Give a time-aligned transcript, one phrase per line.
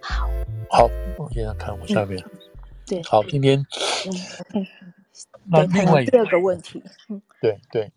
[0.00, 0.28] 好，
[0.70, 2.18] 好，我现在看我下面。
[2.18, 2.38] 嗯、
[2.86, 3.58] 对，好，今天，
[4.54, 4.66] 嗯，
[5.46, 6.82] 那另外第二个问题，
[7.40, 7.92] 对对，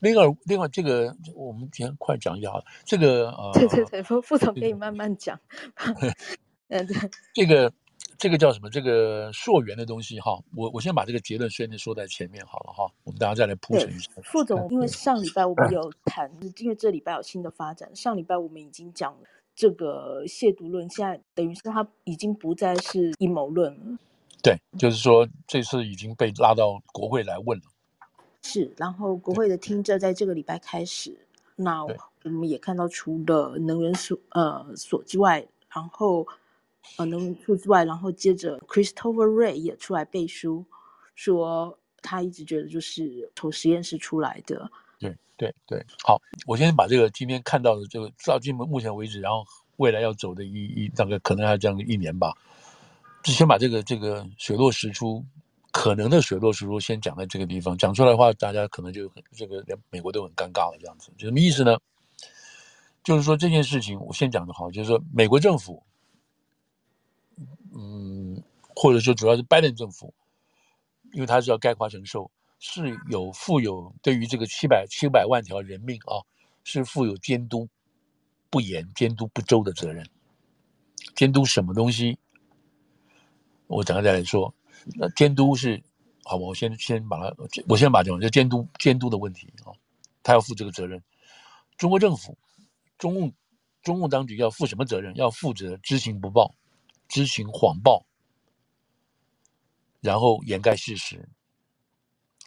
[0.00, 5.38] 另外另外这个我们先快讲一下好了，这个呃，对对对，副副总可以慢慢讲，
[6.68, 6.96] 嗯，对，
[7.34, 7.72] 这个。
[8.16, 8.68] 这个叫什么？
[8.68, 14.10] 这个溯源的东西哈，我我先把这个结论先说在前面好了哈，我们大家再来铺陈一下。
[14.22, 17.96] 副总，因为上礼拜我们有谈，因为这礼拜有新的发展。
[17.96, 19.20] 上礼拜我们已经讲了
[19.60, 23.98] 这个亵渎论，现在等于是它已经不再是阴谋论了。
[24.42, 27.64] 对，就是说这次已经被拉到国会来问了。
[28.40, 31.26] 是，然后国会的听证在这个礼拜开始。
[31.56, 31.94] 那我
[32.30, 36.26] 们也看到，除了能源所呃所之外，然后。
[36.96, 40.64] 呃，能源处之外，然后接着 Christopher Wray 也出来背书，
[41.14, 44.68] 说他一直觉得就是从实验室出来的。
[45.00, 49.44] 对对对，好，我先把这个今天看到的这个到今目前为止，然后
[49.78, 52.32] 未来要走的一一大概可能还要这样一年吧，
[53.24, 55.24] 就先把这个这个水落石出
[55.72, 61.76] 可能的水落石出先讲在这个地方，讲出来的话，大家可能就很这个连美国都很尴尬了，这样子，什么意思呢？
[63.02, 65.82] 就是说这件事情我先讲的好，就是说美国政府。
[67.72, 68.42] 嗯，
[68.74, 70.12] 或者说主要是拜登政府，
[71.12, 72.28] 因为他是要概括承受，
[72.60, 76.22] 是有负有对于这个七百七百万条人命啊，
[76.62, 77.68] 是负有监督
[78.48, 80.08] 不严、监督不周的责任。
[81.16, 82.16] 监督什么东西？
[83.66, 84.54] 我等下再来说。
[84.94, 85.82] 那监督是，
[86.22, 87.34] 好，我先先把它，
[87.66, 89.74] 我先把这种叫监督监督的问题啊，
[90.22, 91.02] 他要负这个责任。
[91.76, 92.38] 中国政府、
[92.96, 93.32] 中共
[93.82, 95.16] 中共当局要负什么责任？
[95.16, 96.54] 要负责知情不报。
[97.08, 98.06] 知情谎报，
[100.00, 101.28] 然后掩盖事实，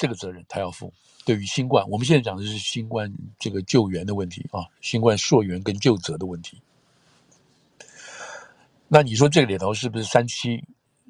[0.04, 0.92] 这个责任他要负。
[1.24, 3.10] 对于新冠，我们现在讲的是新冠
[3.40, 6.62] 这个救援的问题啊，新冠溯源跟救责的问题。
[8.90, 10.62] 那你说这个里头是不是三七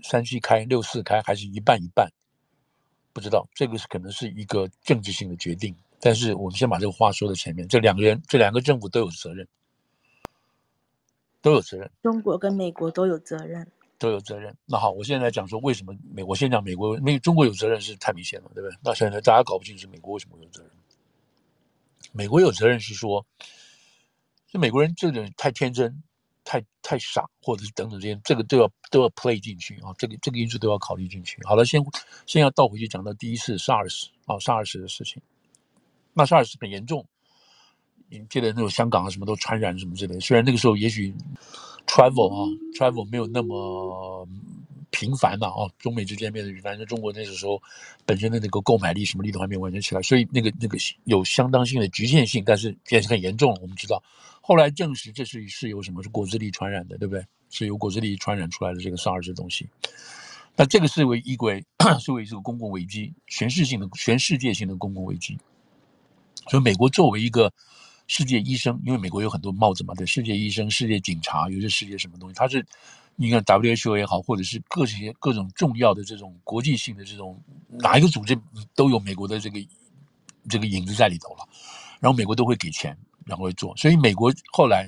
[0.04, 2.08] 三七开六四开，还是一半一半？
[3.12, 5.76] 不知道，这个是可能是一个政治性的决定。
[6.00, 9.48] 但是我们先把这个话说在前面，这两个人，这两个政府都有责任。
[11.42, 13.68] 都有责任，中国跟美国都有责任，
[14.04, 14.54] 都有责任。
[14.66, 18.78] 那好，我现在来讲说为什么美，我先讲美国，没中国有责任是太明显了，对不对？
[18.84, 20.70] 那现在大家搞不清楚美国为什么有责任。
[22.12, 23.26] 美国有责任是说，
[24.52, 26.04] 就美国人这个人太天真、
[26.44, 31.40] 太太傻，或者是等等这些，这个都要都要 play 进去啊，这个这个因素都要考虑进去。
[31.46, 31.82] 好了，先
[32.26, 35.22] 先要倒回去讲到第一次 SARS 啊，SARS 的事情，
[36.12, 37.08] 那 SARS 很严重。
[38.10, 40.20] 你记得那种香港啊，什么都传染什么之类的。
[40.20, 41.16] 虽然那个时候也许
[41.88, 44.28] travel 啊，travel 没有那么
[44.90, 47.62] 频繁的啊，中美之间面对，反正中国那个时候
[48.06, 53.60] 本身的那个购买力什么力都还没有完全起来，所以那个那个有相当性的局限性，但是也是很严重了。
[53.62, 54.02] 我们知道，
[54.42, 57.26] 后来证实这是是由什么是果子狸传染的，对不对？
[57.50, 59.68] 是由果子狸传染出来的这个 SARS 东西。
[60.56, 61.64] 那这个是为依归，
[62.00, 65.38] 是为这个公共危机，全世性的全世界性的公共危机。
[66.48, 67.52] 所以美国作为一个。
[68.16, 72.64] 世界医生，因为美国有很多帽子嘛，对，世界医生、世界警察，有些世界什么东西，他是，
[73.16, 78.40] 你看 WHO 也好，或者是各些各种重要的这种国际性的这种哪一个组织
[78.76, 79.60] 都有美国的这个
[80.48, 81.50] 这个影子在里头了，
[82.00, 84.88] 然后美国都会给钱，然后会做，所以美国后来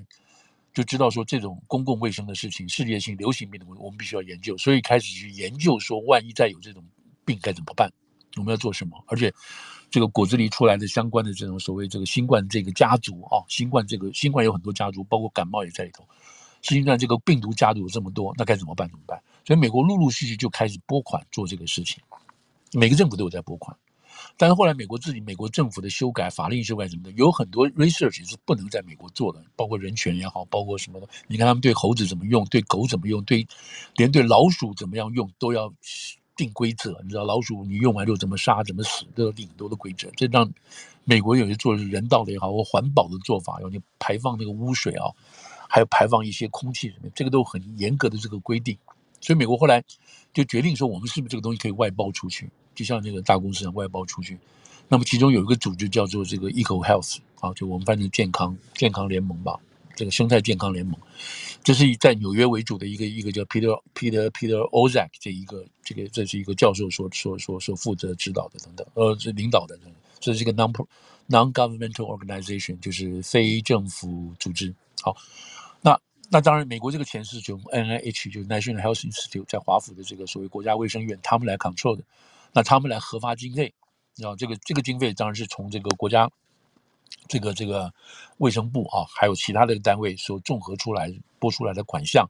[0.72, 6.86] 就知道说这种公共卫生的事情，世界性流行病的问题，我们必须要研究，所以开始去研究说，万一再有这种
[7.26, 7.92] 病该怎么办，
[8.38, 9.34] 我们要做什么，而且。
[9.90, 16.06] 这个果子狸出来的相关的这种所谓这个新冠这个家族啊，新冠这个新冠有很多家族，包括感冒也在里头。
[16.62, 18.90] 新冠这个病毒家族有这么多，那该怎么办？
[18.90, 19.22] 怎么办？
[19.46, 22.04] 所以美国陆陆续续就开始拨款做这个事情，
[22.74, 23.78] 每个政府都有在拨款。
[24.38, 31.08] 但是后来美国自己美国政府的修改法令修改什么的，有很多 research 是不能在美国做的，包括人权也好，包括什么的。
[31.28, 33.48] 你看他们对猴子怎么用，对狗怎么用，对
[33.96, 35.72] 连对老鼠怎么样用都要。
[36.36, 40.52] 定规则，你知道老鼠你用完之后怎么杀怎么死都要定很多的规则，这让
[41.04, 45.08] 美国有些做人道的也好或环保的做法，要你排放那个污水啊，
[45.70, 48.78] 还有排放一些空气什么，这个都很严格的这个规定。
[49.22, 49.84] 所以美国后来
[50.34, 54.38] 就决定说，我们是不是这个东西可以外包出去，就像那个大公司一样外包出去。
[54.88, 59.60] 那么其中有一个组织叫做这个 Eco Health 啊，就我们翻成健康健康联盟吧。
[59.96, 61.00] 这个生态健康联盟，
[61.64, 69.80] 这是以在纽约为主的一个一个叫 Peter Peter Peter Ozak 这一个这个这是一个教授所所所所负责指导的等等，呃，是领导的，
[70.20, 70.72] 这是一个 non
[71.30, 74.74] non governmental organization，就是非政府组织。
[75.02, 75.16] 好，
[75.82, 75.98] 那
[76.30, 82.04] 那当然，美国这个钱是从 NIH 就 National Health Institute 在华府的这个所谓国家卫生院，他们来 control 的，
[82.52, 83.74] 那他们来核发经费，
[84.18, 86.30] 然后这个这个经费当然是从这个国家。
[87.28, 87.92] 这个这个
[88.38, 92.30] 卫生部啊，还有其他的单位所综合出来拨出来的款项，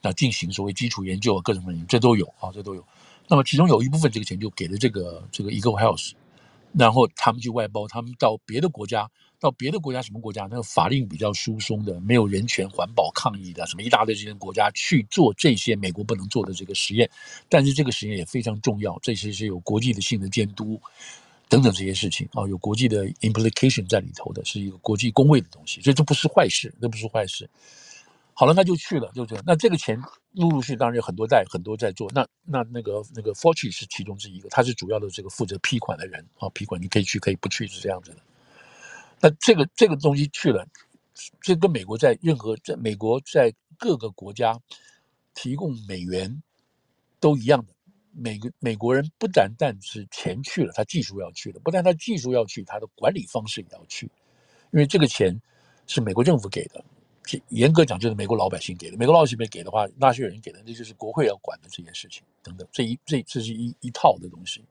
[0.00, 2.84] 那进行所谓基础研究啊各种研究，这都有啊，这都有。
[3.28, 6.12] 那么其中有一部分这个钱就给了这个这个 Eagle Health，
[6.72, 9.08] 然后他们就外包，他们到别的国家，
[9.38, 10.42] 到别的国家什么国家？
[10.50, 17.08] 那个法令比较疏松的，没有人权、环保、抗议的，什么一大堆这些国家去做这些美国不能做的这个实验，
[17.48, 20.80] 但是这个实验也非常重要，这些是有国际的性的监督。
[21.52, 27.46] 等等这些事情啊，有国际的 implication 在里头的，是一个国际公卫的东西，所以这不是坏事，这不是坏事。
[28.32, 29.44] 好了，那就去了，就这样。
[29.46, 30.00] 那这个钱
[30.32, 32.10] 陆陆续续当然有很多在很多在做。
[32.14, 38.16] 那那那个那个 fortune 是其中之一个，他是主要的这个负责批款的人啊，批款你可以去可以不去是这样子的。
[39.20, 40.66] 那这个这个东西去了，
[41.42, 44.58] 这跟美国在任何在美国在各个国家
[45.34, 46.42] 提供美元
[47.20, 47.74] 都一样的。
[48.14, 54.10] 美国美国人不单单是钱去了，他技术要去了；不但他技术要去，他的管理方式也要去。
[54.70, 55.38] 因为这个钱
[55.86, 56.84] 是美国政府给的，
[57.48, 58.96] 严格讲就是美国老百姓给的。
[58.96, 62.66] 美国老百姓没给的话，纳税人给的，那就是国会要管的这件事情等等。
[62.72, 64.64] 这一这这是一一套的东西。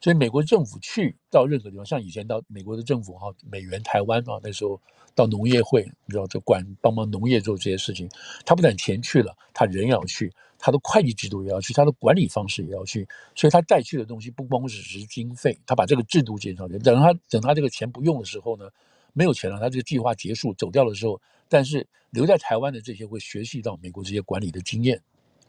[0.00, 4.80] 所以美国政府去到任何地方，像以前到美国的政府哈，美元台湾啊，那时候
[5.14, 8.08] 到农业会，你知道就管帮忙农业做这些事情，
[8.44, 10.32] 他不但钱去了，他人要去。
[10.58, 16.66] 他的会计制度也要去，他的管理方式也要去，所以他带去的东西不光只是经费，他把这个制度介绍。
[16.66, 18.66] 等他等他这个钱不用的时候呢，
[19.12, 24.98] 没有钱了，他这个计划结束走掉的时候，但是留在台湾的这些会学习到美国这些管理的经验，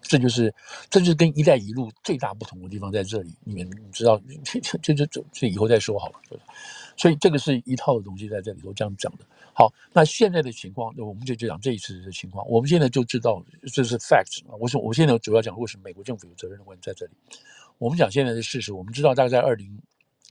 [0.01, 0.53] 这就是
[0.89, 3.33] 这就是跟“一带一路”最大不同的地方在这里。
[3.43, 6.39] 你们知道， 这这这这这以后再说好了。
[6.95, 9.25] 所以这个是一套的东西在这里头这样讲的。
[9.53, 12.47] 好，那现在的情况，我们就就讲这一次的情况。
[12.47, 14.41] 我们现在就知道这是 facts。
[14.59, 17.11] 我说，我现在主要讲为什么美国政府有责任的问题在这里。
[17.77, 19.79] 我们讲现在的事实，我们知道大概在二零，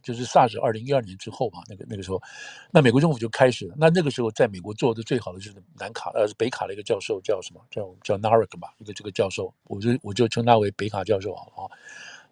[0.07, 2.23] 就是 SARS 二零一二年之后嘛，那个那个时候，
[2.71, 3.75] 那美国政府就开始了。
[3.77, 7.61] 那那个时候，在美国做的最好的就是南卡呃北卡的一个教授叫什么？
[7.73, 11.43] 叫叫 Narek 吧，一个这个教授，我就我就称他为北卡教授啊。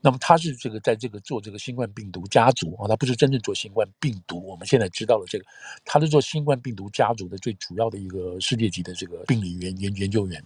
[0.01, 4.47] 那么他是这个在这个做这个新冠病毒家族啊，他不是真正做新冠病毒。
[4.47, 5.45] 我们现在知道了这个，
[5.85, 10.41] 他是做新冠病毒家族的最主要的一个世界级的这个病理研研研究员。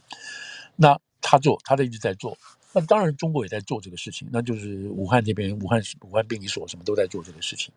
[0.76, 2.38] 那他做，他一直在做。
[2.72, 7.72] 那当然中国也在做这个事情，那就是武汉这边，武汉武汉病理所什么都在做这个事情。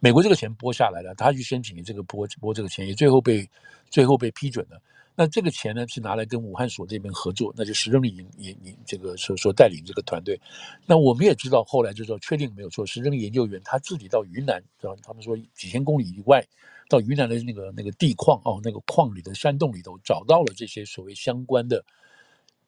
[0.00, 3.48] 美国这个钱拨下来了，他去申请这个拨拨这个钱，也最后被
[3.90, 4.80] 最后被批准了。
[5.16, 10.40] 那这个钱呢，是拿来跟武汉所这边合作，那就石正丽研研研这个所所带领这个团队。
[10.86, 16.44] 那我们也知道，后来就说确定没有错，石正丽研究员他自己到云南，知道他们说几千公里以外，
[16.88, 21.84] 到云南的那个那个地矿哦，那个矿里的山洞里头，找到了这些所谓相关的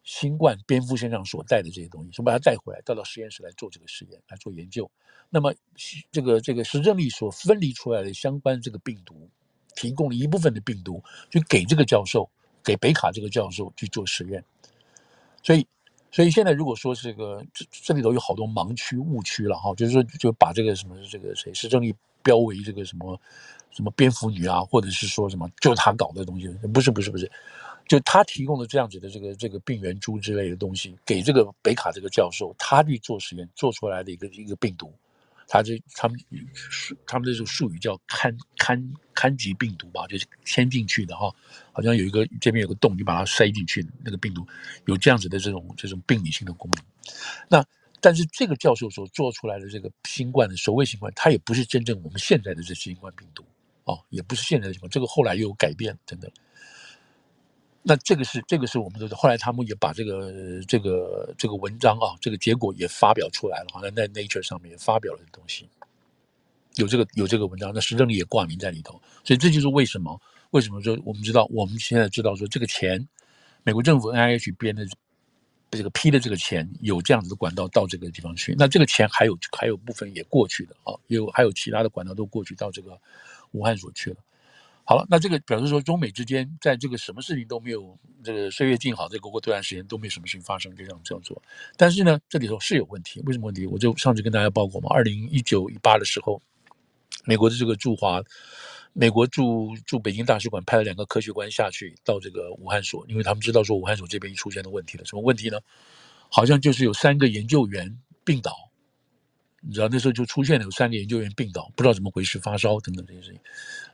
[0.06, 4.90] 新冠蝙蝠身上所带的这些东西，说把它带回来，带到实验室来做这个实验，来做研究。
[5.28, 5.54] 那么
[6.10, 9.28] 这个这个石正丽所分离出来的相关这个病毒，
[9.74, 12.26] 提供了一部分的病毒，就给这个教授。
[12.64, 14.44] 给北卡这个教授去做实验，
[15.40, 15.64] 所以，
[16.10, 21.94] 所以现在如果说这个这这里头有好多盲区误区了哈，就是说就把这个什么这个谁石正丽
[22.24, 23.16] 标为这个什么
[23.70, 27.30] 什么蝙蝠女啊，或者是说什么就是他搞的东西，不是不是不是，
[27.88, 34.92] 就他提供的这样子的这个这个病原株之类的东西给这个北卡这个教授，他去做实验做出来的一个一个病毒。
[35.48, 36.18] 他这他们
[37.06, 38.82] 他们这种术语叫氦氦
[39.14, 41.32] 氦级病毒吧，就是嵌进去的哈，
[41.70, 44.44] 好像有一个这边有个洞，你把它塞进去，那个病毒
[44.86, 46.84] 有这样子的这种这种病理性的功能。
[47.48, 47.64] 那
[48.00, 53.44] 但是这个教授所做出来的这个新冠的所谓新冠，它也不是真正我们现在的这新冠病毒
[53.84, 56.28] 哦，也不是现在的情况，这个后来又有改变，真的。
[57.88, 65.68] 那这个是这个是我们的，后来他们也把这个这个这个文章啊，这个结果也发表出来了，好像在 Nature 上面也发表了东西，
[66.74, 73.06] 有这个有这个文章，那石正丽也挂名在里头，所以这就是为什么为什么说我们知道我们现在知道说这个钱，
[73.62, 74.84] 美国政府 NIH 编的
[75.70, 82.98] 这个批的这个钱有这样子的管道到这个地方去，那这个钱还有还有部分也过去的啊，有还有其他的管道都过去到这个
[83.52, 84.16] 武汉所去了。
[84.88, 91.42] 好了，那这个表示说，中美之间在这个什么事情都没有，这个岁月静好，这个过这段时间都没什么事情发生，就这样这样做。
[91.76, 93.66] 但是呢，这里头是有问题，为什么问题？
[93.66, 96.40] 我就上次跟大家报过嘛，二零一九一八的时候，
[97.24, 98.22] 美国的这个驻华，
[98.92, 105.58] 美国驻驻北京大使馆派了两个科学官下去到这个武汉所，因为他们知道说武汉所这边一出现的问题了，什么问题呢？
[106.30, 108.65] 好像就是有三个研究员病倒，
[109.62, 113.40] 你知道那时候就出现了有三个研究员病倒，不知道怎么回事，发烧等等这些事情。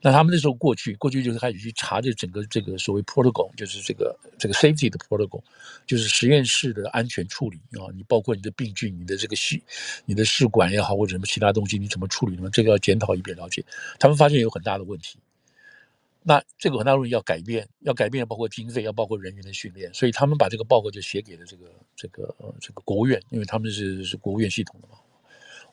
[0.02, 5.42] 那他们那时候过去，过去就是开始去查这整个这个所谓 protocol，就是这个这个 safety 的 protocol，
[5.87, 7.88] 就是实验室的安全处理啊。
[7.95, 9.62] 你包括你的病菌、你的这个细、
[10.04, 12.50] 你的试管也好，或者什么其他东西，你怎么处理呢？
[12.52, 13.64] 这个要检讨一遍了解。
[13.99, 15.19] 他们发现有很大的问题。
[16.25, 19.92] 那这个很大问题要改变，要改变包括经费，要包括人员的训练。
[19.95, 21.64] 所以他们把这个报告就写给了这个
[21.97, 24.95] 这个这个国务院，因为他们是是国务院系统的嘛。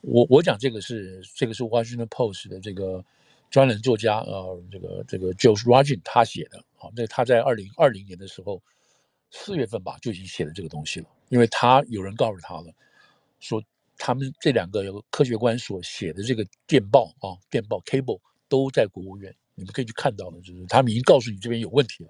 [0.02, 3.04] 我我讲这个是这个是 Washington Post 的这个
[3.50, 8.62] 专栏作家呃，这个这个 Josh Rogin 他写的，好，那他在二零二零年的时候
[9.30, 12.74] 四月份吧就已经写了这个东西了，因为他有人告诉他了，
[13.40, 13.62] 说
[13.98, 22.10] 他们这两个有科学官所写的这个电报啊，电报 cable 都在国务院，你们可以去看到了，就是他们已经告诉你这边有问题了，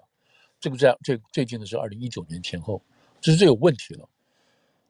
[0.60, 2.80] 这个在最最近的是二零一九年前后，
[3.20, 4.08] 就是这有问题了，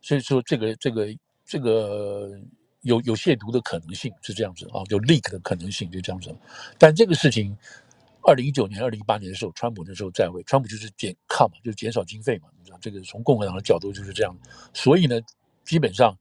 [0.02, 1.08] 所以说这个这个
[1.46, 2.38] 这个。
[2.82, 6.34] 有有亵渎的可能性是这样子啊，有 leak 的可能性就这样子。
[6.78, 7.54] 但这个事情，
[8.22, 14.34] 二零一九年、二零一八年的时候，川普那时候在位，川普就是减 cut 嘛，就是减少经费嘛，你知道这个从共和党的角度就是这样。
[14.72, 15.20] 所以呢，
[15.64, 16.16] 基本上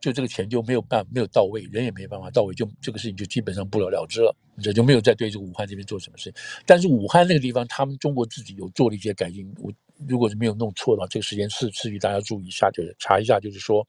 [0.00, 6.34] 就这个钱就没有办没有到位，人也没办法到位，就这个事情就基本上不了了之了，这就没有再对这个武汉这边做什么事情。
[6.66, 9.54] 但是武汉那个地方，他们中国自己有做了一些改进。
[9.60, 9.72] 我
[10.08, 13.86] 如果是没有弄错的话，这个时间是次序大家注意一下，就是查一下，就是说。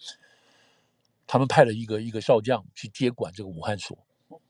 [1.25, 3.97] 他们派了一个一个少将去接管这个武汉所，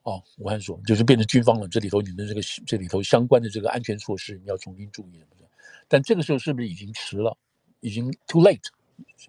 [0.04, 1.68] 哦，武汉所就是变成军方了。
[1.68, 5.48] 这里头你们这个这里头相关的这个安全措施你要重新注意什么的。
[5.88, 7.38] 但这个时候是不是已经迟了？
[7.82, 8.64] 已经 too late，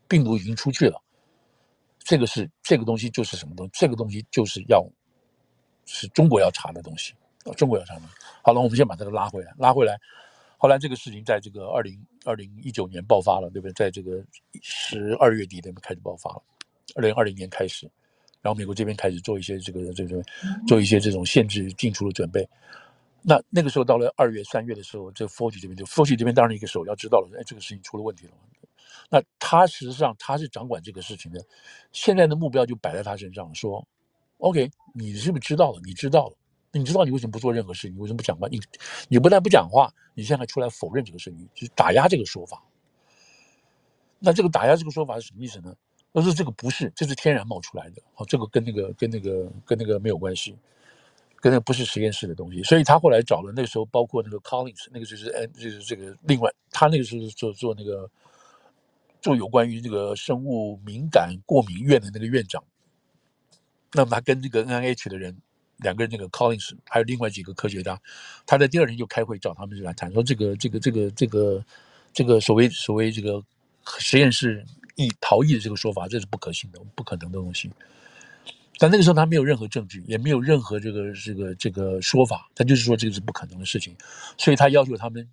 [0.08, 1.00] 病毒已经出去了。
[1.98, 3.72] 这个是这个东西就是什么东西？
[3.74, 4.86] 这个东西就是要
[5.86, 7.14] 是中国要查的东西，
[7.56, 8.02] 中国要查的。
[8.42, 9.98] 好了，我们先把这个拉回来，拉回来。
[10.56, 13.72] 后来这个事情在这个二零二零一九年爆发了，对不对？
[13.72, 14.24] 在这个
[14.62, 16.42] 十二月底那边开始爆发了。
[16.94, 17.90] 二零二零年开始，
[18.40, 20.22] 然后美国这边开始做一些这个这个
[20.66, 22.48] 做一些这种限制进出的准备。
[23.22, 28.32] 那那个时候到了二月三月的时候，这 Fauci 这边就 Fauci 这边当然一个首要知道了，哎，这个事情出了问题了。
[29.10, 31.40] 那他实际上他是掌管这个事情的，
[31.92, 33.86] 现在的目标就摆在他身上，说
[34.38, 35.80] ，OK，你是不是知道了？
[35.84, 36.36] 你知道了，
[36.72, 37.88] 你知道你为什么不做任何事？
[37.88, 38.46] 你为什么不讲话？
[38.48, 38.60] 你
[39.08, 42.62] 你不但不讲话，你现在还出来否认这个事情，就是打压这个说法。
[44.18, 45.74] 那这个打压这个说法是什么意思呢？
[46.14, 48.00] 他说这个不是，这是天然冒出来的。
[48.14, 50.56] 哦，这个跟那个跟那个跟那个没有关系，
[51.40, 52.62] 跟那个不是实验室的东西。
[52.62, 58.08] 所以他后来找了那时候，包括那个 Collins，那个就是哎，就是这个另外，他那个时候做做那个
[59.20, 62.62] 做有关于这个生物敏感过敏院的那个院长。
[63.92, 65.36] 那么他跟这个 NIH 的人
[65.78, 68.00] 两个人，那个 Collins 还有另外几个科学家，
[68.46, 71.64] 他在第二天就开会找他们就来谈，说这个这个这个这个
[72.12, 73.42] 这个所谓所谓这个
[73.98, 74.64] 实验室。
[74.96, 77.70] 以逃逸的这个说法，这是不可信的，不可能的东西。
[78.78, 83.96] 但那个时候他没有任何证据，也没有任何这个这个这个说法，他就是说这个是不可能的事情，
[84.36, 85.28] 所以他要求他们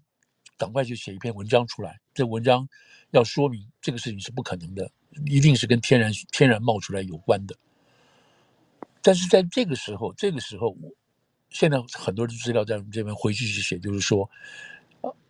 [0.57, 1.99] 赶快去写一篇文章出来。
[2.13, 2.67] 这文章
[3.09, 4.91] 要说明这个事情是不可能的，
[5.25, 7.55] 一定是跟天然天然冒出来有关的。
[9.01, 10.77] 但是在这个时候，这个时候，
[11.49, 14.29] 现在很多的资料在我们这边回去去写，就是说。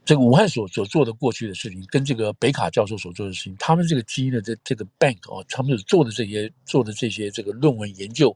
[0.04, 8.36] 这个武汉所所做的过去的事情，跟这个北卡教授所做的事情，他们这个基因的这这个 bank 啊，他们所做的这些做的这些这个论文研究，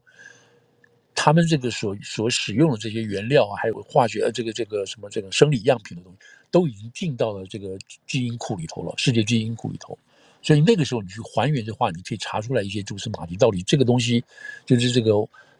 [1.15, 6.19] 他们这个所所使用的这些原料啊，还有化学呃这个这个什么这个生理样品的东西，
[6.51, 9.97] 都已经进到了这个基因库里头了，世界基因库里头。
[10.43, 14.23] 所以那个时候你去还原的话，你可以查出来一些蛛丝马迹，到底这个东西
[14.67, 15.13] 就是这个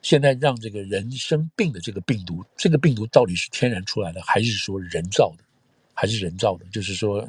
[0.03, 5.43] 现在让这个人生病的这个病毒，这个病毒到底是天然出来的，还是说人造的？
[5.97, 7.25] 还是人造的，就是说，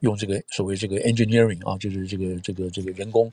[0.00, 3.30] 用这个所谓这个 engineering 啊，就是这个这个这个人工，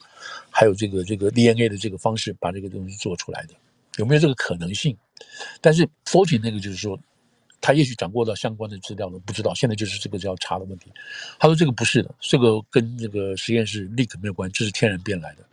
[0.51, 3.55] 还有这个这个 DNA 的这个方式把这个东西做出来的，
[3.97, 4.95] 有没有这个可能性？
[5.59, 6.97] 但是 Fauci 那个就是说，
[7.59, 9.51] 他也许掌握到相关的资料了，不知道。
[9.55, 10.91] 现在就是这个叫查的问题。
[11.39, 15.43] 他说这个不是的，这个跟这个实验室 leak 没有关系，这是天然变来的。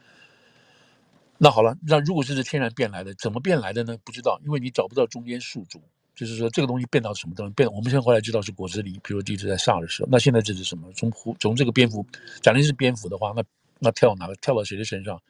[1.39, 3.97] 那好了，那如果这是天然变来的，怎么变来的呢？
[4.05, 5.81] 不知道，因为你找不到中间宿主。
[6.15, 7.69] 就是说，这个东西变到什么东西变？
[7.73, 10.09] 我们现在后来知道是果子狸，比如第一次在上的时候。
[10.11, 10.89] 那现在这是什么？
[10.93, 12.07] 从狐从这个蝙蝠，
[12.41, 13.43] 假定是蝙蝠的话，那
[13.81, 14.35] 那跳到哪个？
[14.37, 15.21] 跳到谁的身上？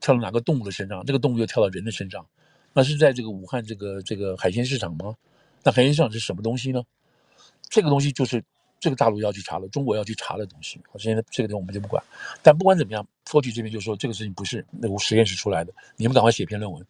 [0.00, 1.04] 跳到哪个动物的身上？
[1.06, 2.26] 这个动物又跳到人的身上？
[2.72, 5.14] 那是在这个武汉这个这个海鲜市场吗？
[5.62, 6.82] 那海鲜市场是什么东西呢？
[7.68, 8.42] 这个东西就是
[8.80, 10.80] 这个大陆要去查的，中国要去查的东西。
[10.90, 12.02] 好，现在这个东西我们就不管。
[12.42, 16.84] 但不管怎么样，Fauci 这边就说这个事情不是那个实验室出来的，你们赶快写篇论文。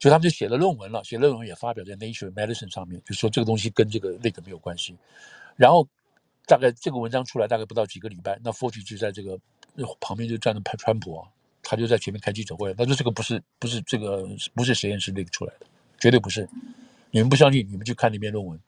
[0.00, 4.96] 所以他们就写了论文了，写论文也发表在 Nature Medicine 上面，就说这个东西跟这个那个没有关系。
[5.56, 5.86] 然后
[6.46, 9.38] 大概这个文章出来大概不到几个礼拜，那 Forty 就在这个
[10.00, 11.28] 旁边就站着川普啊，
[11.62, 15.66] 他就在前面开记者会，他说这个不是不是这个不是实验室 leak 出来的，
[15.98, 16.48] 绝对不是。
[17.10, 18.60] 你们不相信，你们去看那篇论文，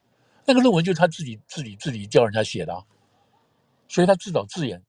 [0.47, 2.83] 那个论文就是他自己自己自己叫人家写的，啊，
[3.89, 4.83] 所以他自导自演，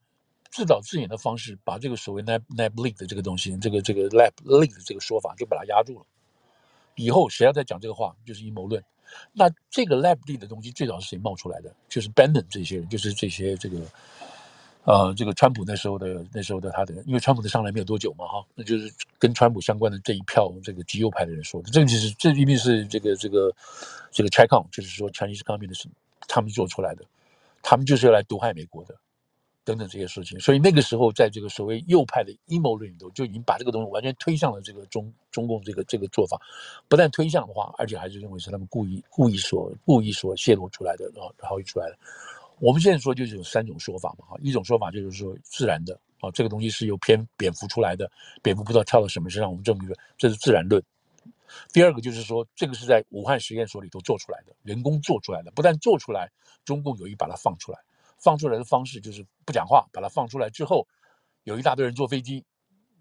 [0.49, 6.05] 自导自演的方式把这个所谓 lab lab leak 的这个东西，这个这个 lab leak 的这个说法就把它压住了。
[6.95, 8.83] 以后谁要再讲这个话，就是阴谋论。
[9.33, 11.73] 那这个 lab leak 的东西最早是谁冒出来的？
[11.89, 13.79] 就是 Bannon 这些人，就是这些这个。
[14.83, 23.53] 呃，这个川普那时候的那时候的他的，因为川普的上来没有多久嘛，哈，那就是跟川普相关的这一票这个极右派的人说的，这个其实这一定是这个这个
[24.09, 25.83] 这个 c h i c o n 就是说 Chinese Communist
[26.27, 27.05] 他们做出来的，
[27.61, 28.95] 他们就是要来毒害美国的，
[29.63, 30.39] 等等这些事情。
[30.39, 36.39] 所以那个时候，在这个所谓右派的阴谋论里头，就已经把这个东西完全推向了这个中中共这个这个做法，
[36.87, 41.97] 不但推向的话，而且还是认为是他们故意故意所故意所泄露出来的，然后然后出来的。
[42.59, 48.11] 我们现在说就是有三种说法嘛，哈，一种说法就是说自然的，啊，这个东西是由蝙蝙蝠出来的，
[48.43, 50.83] 蝙蝠不知道跳到什么身上，我们证明说这是自然论。
[51.73, 56.31] 第二个就是说这个是在武汉实验所里头做出来的，人工做出来的，不但做出来，
[56.63, 57.79] 中共有意把它放出来，
[58.21, 60.87] 放出来的方式就是不讲话，把它放出来之后，
[61.43, 62.43] 有一大堆人坐飞机，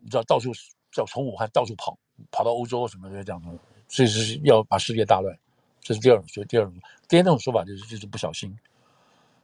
[0.00, 0.50] 你知道到处
[0.96, 1.98] 要从武汉到处跑，
[2.30, 3.48] 跑到欧洲什么的这样的，
[3.86, 5.38] 这是要把世界大乱，
[5.80, 6.74] 这是第二种，所以第二种，
[7.08, 8.56] 第二种说法就是就是不小心。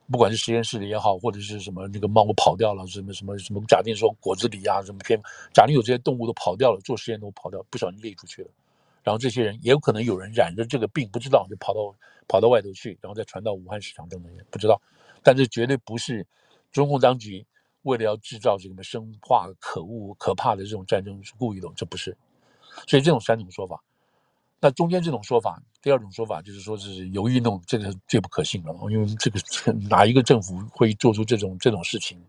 [0.08, 5.20] 不管是实验室里也好，或者是什么那个猫跑掉了，什么什么什么，假定说果子狸啊，什么偏，
[5.52, 8.48] 假定有这些动物都跑掉了，做实验都跑掉，不小心列出去了，
[9.02, 11.92] 然后这些人也有可能有人染着这个病，不知道就跑到
[12.28, 14.80] 跑到外头去，然后再传到武汉市场等等也，不知道，
[15.26, 16.24] 但这绝对不是
[16.70, 17.44] 中共当局
[17.82, 22.16] 为了要制造这个生化可恶可怕的这种战争是故意的，这不是，
[22.86, 23.82] 所以这种三种说法。
[24.60, 29.40] 那中间这种说法，第二种说法就是说是有意弄，这个是最不可信了，因为这个
[29.90, 32.24] 哪一个政府会做出这种这种事情？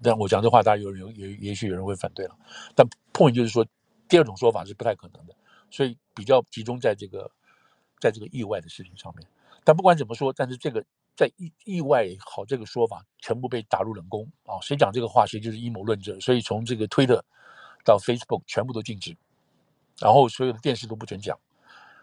[0.00, 2.36] 但我讲这话，大家有有也也许有人会反对了。
[2.76, 3.66] 但 point 就是说，
[4.08, 5.34] 第二种说法是不太可能的，
[5.72, 7.28] 所以比较集中在这个
[7.98, 9.26] 在这个意外的事情上面。
[9.64, 10.84] 但不管怎么说，但是这个
[11.18, 14.54] 在意意外好，这个说法全部被打入冷宫啊！
[14.62, 16.16] 谁讲这个话，谁就是阴谋论者。
[16.20, 17.20] 所以从这个 Twitter
[17.84, 19.16] 到 Facebook 全部都禁止。
[19.98, 21.36] 然后所有的电视都不准讲。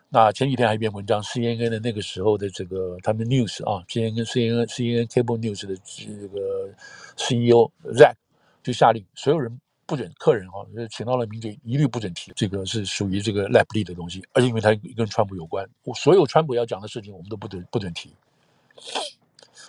[0.10, 6.76] 那前几天还一篇文章，CNN 的那个时候的这个他们 news 啊，CNN、CNN、CNN Cable News 的这个
[7.16, 8.16] CEO Zack
[8.64, 10.60] 就下令所有人不准客人啊，
[10.92, 18.14] 请到了名嘴一律不准提这个是属于这个 label 的东西，而且因为它跟川普有关，我所有川普要讲的事情我们都不准不准提。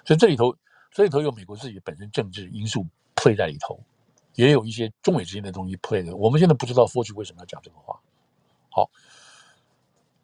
[0.05, 0.57] 所以这里头，
[0.93, 3.81] 这里头有美国自己本身政治因素 play 在里头，
[4.35, 6.15] 也有一些中美之间的东西 play 的。
[6.17, 7.99] 我们现在不知道 Fauci 为什么要讲这个话。
[8.71, 8.91] 好，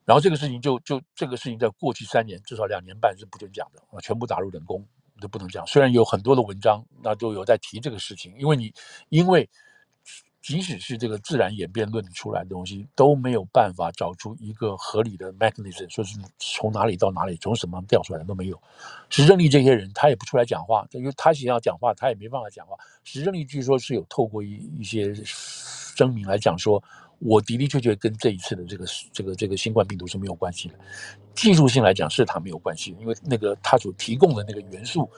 [0.05, 4.87] 然后这个事情就就这个事情在过去三年至少两年半是不准讲的啊，全部打入冷宫，
[5.21, 5.67] 都不能讲。
[5.67, 8.73] 虽然有很多的文章，那都有在提这个事情，因为你
[9.09, 9.49] 因为
[10.43, 18.63] 即使是这个自然演变论出来的东西，都没有办法找出一个合理的 mechanism，说是从哪里到哪里，从什么掉出来的都没有。
[19.09, 22.77] 石正丽这些人他也不出来讲话，因为他想要讲话，他也没办法讲话。
[23.05, 26.83] 石正丽据说是有透过一一些声明来讲说。
[27.25, 30.75] 我的的确确跟这一次的这个这个这个新冠病毒是没有关系的，
[31.37, 35.09] 技术性来讲是他没有关系，因为那个他所提供的那个元素，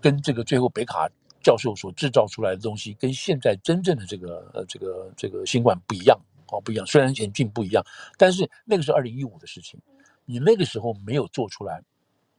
[0.00, 1.06] 跟这个最后北卡
[1.42, 6.86] 教授所制造出来的东西，跟现在真正的这个呃这个这个新冠不一样哦，不一样。
[6.86, 7.84] 虽然演进不一样，
[8.16, 9.80] 但是那个是二零一五的事情，
[10.24, 11.82] 你那个时候没有做出来，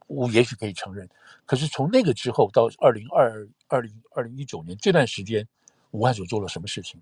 [0.08, 1.08] 我也许可以承认。
[1.46, 5.48] 可是从那个之后到二零二二零二零一九年这段时间，
[5.92, 7.00] 武汉所做了什么事情？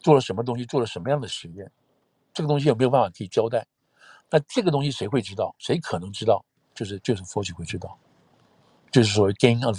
[0.00, 0.66] 做了什么东西？
[0.66, 1.70] 做了什么样的实验？
[2.34, 3.66] 这个东西有没有办法可以交代？
[4.30, 5.54] 那这个东西谁会知道？
[5.58, 6.44] 谁可能知道？
[6.74, 7.98] 就是就是 Fauci 会知道，
[8.92, 9.76] 就是所谓 gain of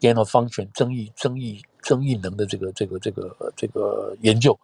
[0.00, 4.58] gain of function 增益增益增益能的这个这个这个这个研究，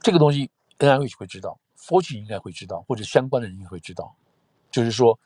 [0.00, 4.14] 这个东西 NIH 会知道，Fauci 应该会知道，或者相关的人应该会知道，
[4.70, 5.18] 就是说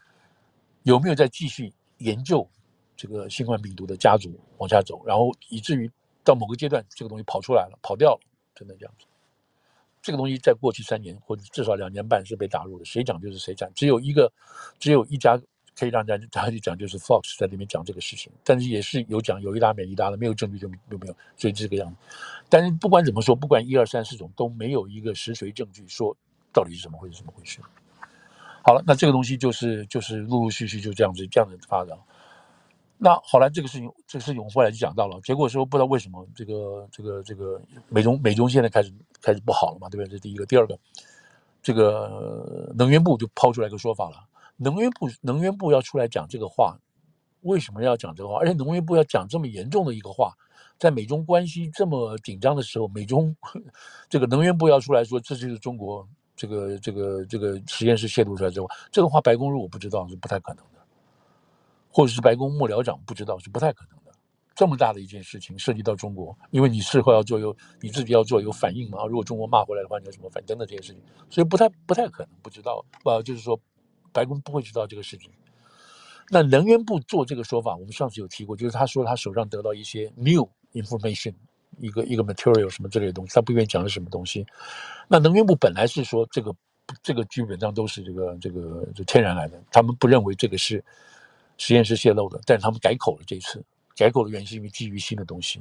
[0.83, 2.49] 有没有在继续研究
[2.97, 5.89] 这个新冠病毒的家族往下走，然后以至于
[6.25, 8.21] 到某个阶段，这个东西跑出来了，跑掉了。
[8.55, 9.07] 真的这样子，
[10.03, 14.31] 这个东西在过去三年或者至少两年半是被打入的，谁讲就是谁讲，只有一个，
[14.79, 15.41] 只有一家
[15.79, 21.97] 可以让大家大家去讲，就是 Fox 在里面讲这个事情，但是也是有讲有一搭没一搭的，没有证据就就没有，所以这个样子。
[22.49, 26.17] 但是不管怎么说，不管一二三四种都没有一个实锤证据说
[26.53, 27.61] 到底是怎么回事，怎么回事。
[28.65, 31.99] 好了，那这个东西就是就是陆陆续续就这样子这样子发展。
[32.99, 40.17] 那后来这个事情，这个事情我后来就讲到了，结果说不知道为什么这个这个这个美中美中现在开始开始不好了嘛，对不对？
[40.17, 40.79] 这第一个，第二个，
[41.61, 44.23] 这个能源部就抛出来一个说法了，
[44.57, 46.79] 能源部能源部要出来讲这个话，
[47.41, 48.39] 为什么要讲这个话？
[48.39, 50.33] 而且能源部要讲这么严重的一个话，
[50.79, 53.35] 在美中关系这么紧张的时候，美中
[54.09, 60.81] 这个能源部要出来说，这就是中国这个这个这个实验室泄露出来之后，这个话白宫如果不知道是不太可能的，
[61.91, 64.13] 或者是白宫幕僚长不知道是不太可能的。
[64.55, 69.07] 这么大的一件事情涉及到中国，因为你事后要做有你自己要做有反应嘛。
[69.07, 72.85] 如果中国骂回来的话，你有什么反应等等这些事情，所以不太不太可能不知道。
[73.05, 73.59] 呃，就是说
[74.13, 75.31] 白宫不会知道这个事情。
[76.29, 80.49] 那能源部做这个说法，我们上次有提过，就是他说他手上得到一些 new。
[80.75, 81.35] information
[81.81, 84.43] 一个一个 material 什么之类的东西，他不愿意讲是什么东西。
[85.07, 86.51] 那能源部本来是说这个
[87.03, 90.83] 这个基本上都是这个这个就天然来的，他们不认为这个是
[91.59, 93.63] 实验室泄露的，但是他们改口了这次，
[93.95, 95.61] 改口的原因是因为基于新的东西。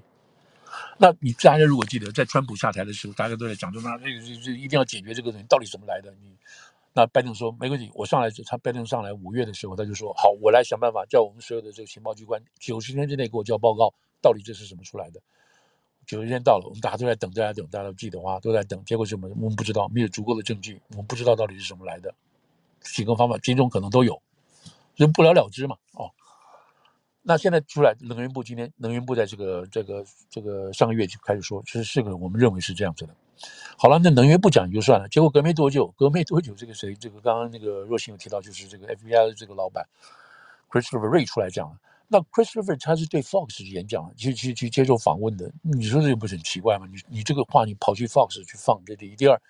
[0.97, 6.09] 那你大家如果记得在川普下台的时候，大家都在讲说那这个这一定要解决这个东西到底怎么来的？
[6.23, 6.33] 你
[6.93, 13.93] 那拜登说没关系，我上来就他拜登上来五月的时候他就说好，我来想办法叫我们所有的这个情报机关九十天之内给我交报告。
[14.21, 15.19] 到底这是什么出来的？
[16.05, 18.83] 九十天到了，我们大家都在等，大家等，大家都记得话都在等。
[18.85, 19.27] 结果什么？
[19.29, 22.13] 我们不知道，没有足够的证据，我们不知道到底是什么来的。
[22.81, 24.21] 几个方法，几种可能都有，
[24.95, 25.75] 所以不了了之嘛。
[25.93, 26.11] 哦，
[27.23, 33.15] 那现在出来，能源部今天，能源部在这个这个这个上个月就开始说，这是个我们认为是这样子的。
[33.77, 39.87] 好了，那能源不讲就算了，结果隔没多久，隔没多久，这个谁，这个刚刚那个若星有提到，就是这个 FBI 的这个老板
[40.69, 41.77] Christopher Ray 出来讲了。
[42.07, 45.49] 那 Christopher 他是对 Fox 演讲，去去去接受访问的。
[45.61, 46.85] 你说这个不是很奇怪吗？
[46.91, 49.41] 你你这个话你跑去 Fox 去放，这第一，第二，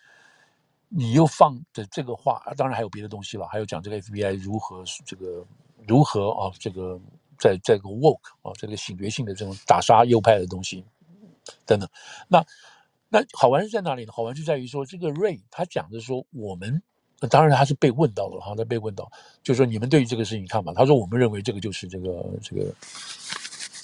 [0.87, 5.43] 你又放的这个话，当然还有别的东西了，还有讲这个 FBI 如何这个
[5.87, 6.99] 如何啊，这个
[7.39, 10.85] 在在这个 woke 啊，这个醒觉性的这种打杀右派的东西
[11.65, 11.89] 等等。
[12.27, 12.45] 那
[13.11, 14.11] 那好玩是在哪里呢？
[14.11, 16.81] 好玩就在于说，这个 Ray 他讲的说我们。
[17.29, 19.07] 当然他是被问到了哈，他被问到，
[19.43, 20.73] 就说你们对于这个事情看法？
[20.73, 22.73] 他说我们认为这个就是这个这个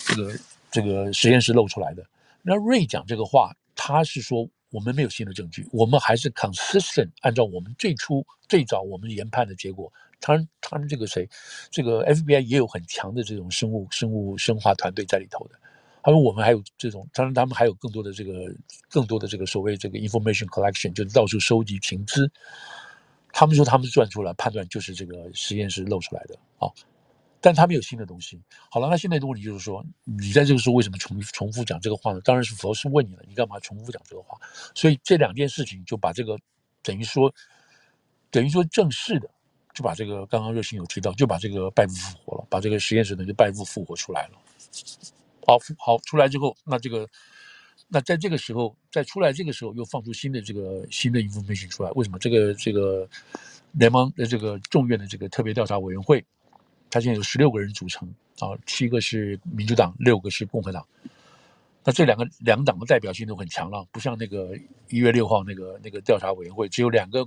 [0.08, 0.40] 这个
[0.72, 2.04] 这个实验室漏出来的。
[2.42, 9.94] 那瑞讲这个话，他是说我们没有新的证据，我们还是 consistent 按照我们最初最早我们研判的结果。
[10.20, 11.30] 他他们这个谁，
[11.70, 15.60] 这个 FBI 也有很强的这种生物生物生化团队在里头的。
[16.08, 18.50] 他说我们还有这种，当然他们还有更多的这个
[18.88, 22.32] 更多的这个所谓这个 information collection，就是到处收集情资。
[23.34, 26.72] 他们说他们是算出来判断就是这个实验室漏出来的啊，
[27.42, 28.42] 但他们有新的东西。
[28.72, 32.22] 好了，那现在的问题就是说，你在这个时候为什么重重复讲这个话呢？
[32.22, 34.38] 当然是佛是问你了，你干嘛重复讲这个话？
[34.74, 36.40] 所以这两件事情就把这个
[36.82, 37.30] 等于说
[38.32, 39.30] 等于说正式的
[39.74, 44.38] 就把这个刚刚热心有提到，就把这个拜物复活了，把这个实验室呢就拜物复活出来了。
[45.48, 47.10] 好，好出来之后，那这个。
[47.90, 52.20] 那在这个时候，在出来这个时候，又放出新的这个新的 information 出来，为什么？
[52.20, 53.08] 这个这个
[53.72, 56.22] 联邦的这个众院的这个特别调查委员会，
[56.90, 60.86] 它现在有十六个人组成啊，七个是民主党，六个是共和党。
[61.86, 64.58] 那这两个两党的代表性都很强了，不像那个
[64.90, 67.26] 一月六号那个那个调查委员会，只有两个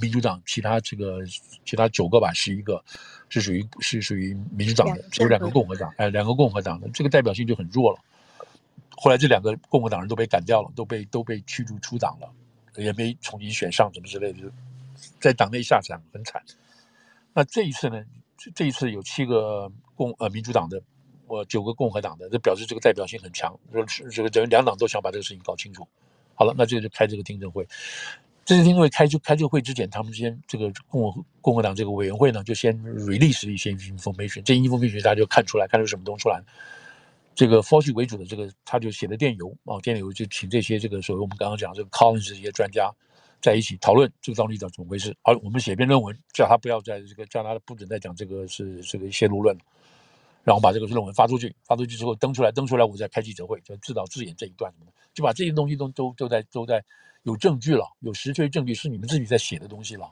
[0.00, 1.18] 民主党，其他这个
[1.64, 2.82] 其他九个吧，十一个
[3.28, 7.98] 是属于是属于民主党的，只有两个共和党，哎，两个共和党的，这个代表性就很弱了。
[8.96, 12.32] 后来这两个共和党人都被赶掉了，都被都被驱逐出党了，
[12.76, 14.50] 也没重新选上，什么之类的，
[15.20, 16.42] 在党内下场很惨。
[17.32, 18.04] 那这一次呢？
[18.54, 20.80] 这一次有七个共呃民主党的，
[21.26, 25.88] 我九个共和党的，这表示这个代表性很强，说这个两党都想把这个事情搞清楚。
[26.34, 27.66] 好了，那这个就开这个听证会。
[28.46, 36.40] 这次听证会开就开这个会之前，他们先这个共和共和党这个委员会呢，就先 release 一些 information，这 information 大家就看出来，看出什么东西出来。
[37.34, 42.88] 这个 f o r c e 为主的这个，他就写的电邮啊，电邮就请这些这个所谓我们刚刚讲这个 Collins 这些专家
[43.42, 45.14] 在一起讨论这个到底怎么回事。
[45.22, 49.58] 而我们写篇论文，叫他不要在这个，叫他不准再讲这个是这个泄露论，
[50.44, 56.84] 然后把这个论文发出去，发出去之后登出来，登出来我再开记者会，就自导自演这一段什么的，就把这些东西都都都在都在
[57.26, 60.10] 有证据了，有实锤证据是你们自己在写的东西了。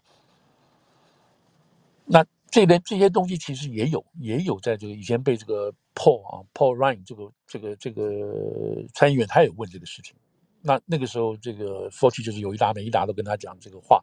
[2.05, 2.25] 那。
[2.51, 10.15] 这边这些东西其实也有，也有在这个以前被这个 Paul 啊，Paul Ryan 这个这个这个参议员，他也问这个事情。
[10.63, 14.01] 那那个时候，这个 Forty 就是有一搭没一搭都跟他讲这个话，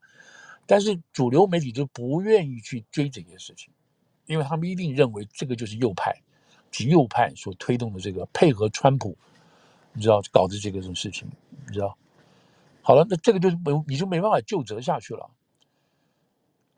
[0.65, 3.71] 但是主流媒体就不愿意去追这件事情，
[4.25, 6.13] 因为他们一定认为这个就是右派，
[6.71, 9.17] 极右派所推动的这个配合川普，
[9.93, 11.25] 你知道搞的这个种事情，
[11.67, 11.97] 你知道？
[12.83, 15.29] 好了，那这个就是没你就没办法就责下去了。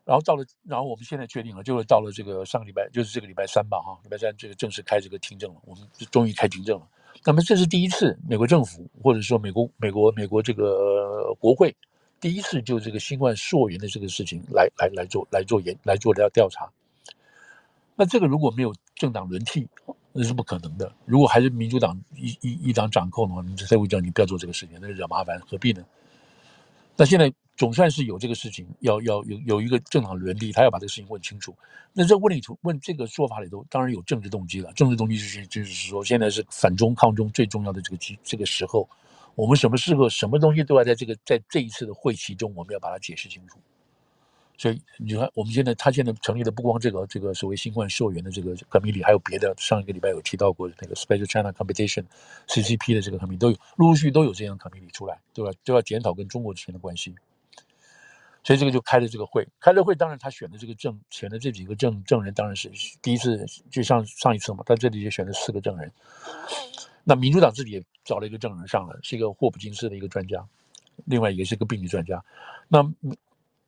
[0.04, 6.86] 然后到了，然后我们现在确定了，就是到了这个上个礼拜，就是这个礼拜三吧，哈，礼拜三这个正式开这个听证了，我们就终于开听证了。
[7.24, 11.74] 那么这是第一次，美国政府或者说美国美国美国这个国会
[12.20, 16.70] 第一次就这个新冠溯源的这个事情来来来做来做研来做调调查。
[17.96, 19.68] 那这个如果没有政党轮替，
[20.12, 20.90] 那是不可能的。
[21.04, 25.84] 如果还是民主党一一一党掌控的话，你这才会叫你不要做这个事情，那是惹麻烦，何必呢？
[26.96, 31.54] 那现在总算是有这个事情，要要有有一个政党轮替，他要把这个事情问清楚。
[31.92, 34.72] 那这问里头问这个说法里头，当然有政治动机了。
[34.72, 38.88] 政治动机就是就是说，现在是反中抗中最重要的这个机这个时候，
[39.34, 43.58] 我们什么时候什么东西都要在这个在这一次的会期中，我们要把它解释清楚。
[44.56, 49.52] 所以你看，我们现在他现在成立的不光这个这个所谓新冠溯源的这个 committee，还有别的。
[49.58, 52.04] 上一个礼拜有提到过的那个 Special China Competition
[52.46, 55.50] CCP 的这个 committee 都有陆陆续续都有这样的 committee 出来，对吧？
[55.64, 57.14] 都要检讨跟中国之间的关系。
[58.44, 65.90] 所以这个就开了这个会，开了会，当然他选的这个证选的这几个证证人，当然是第一次，就像上一次嘛，他这里就选了四个证人。
[67.02, 70.46] 那民主党自己也找了一个证人上来，是一个霍普金斯的一个专家，
[71.06, 72.22] 另外也是一个病理专家。
[72.68, 72.82] 那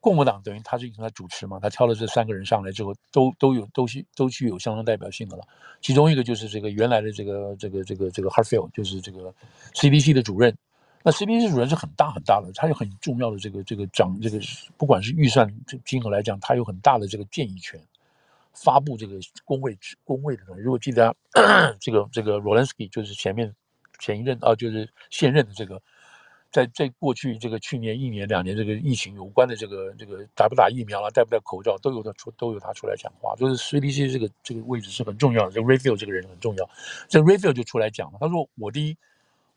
[0.06, 5.42] 共和党等于他是他主持嘛，他挑了这三个人上来之后，都都有都是都具有相当代表性的了。
[5.80, 9.34] 其中一个就是这个原来的这个这个这个这个 Hartfield，就是这个
[9.74, 10.56] CDC 的主任。
[11.02, 14.38] 那 CDC 主任是很大很大的，他有很重要的这个这个掌这个
[14.76, 15.52] 不管是预算
[15.84, 17.80] 金额来讲，他有很大的这个建议权，
[18.54, 20.62] 发布这个工位工位的东西。
[20.62, 21.12] 如果记得
[21.82, 23.52] 这个这个 Rolensky 就是前面
[23.98, 25.82] 前一任啊，就是现任的这个。
[26.56, 36.70] 在在过去这个去年一年两年这个疫情有关的这个这个打不打疫苗啊，戴不戴口罩都有他出都有他出来讲话，就是 CDC 这个这个位置是很重要的，这 Redfield 这个人很重要，
[37.08, 38.96] 这 Redfield 就出来讲了，他说我第一，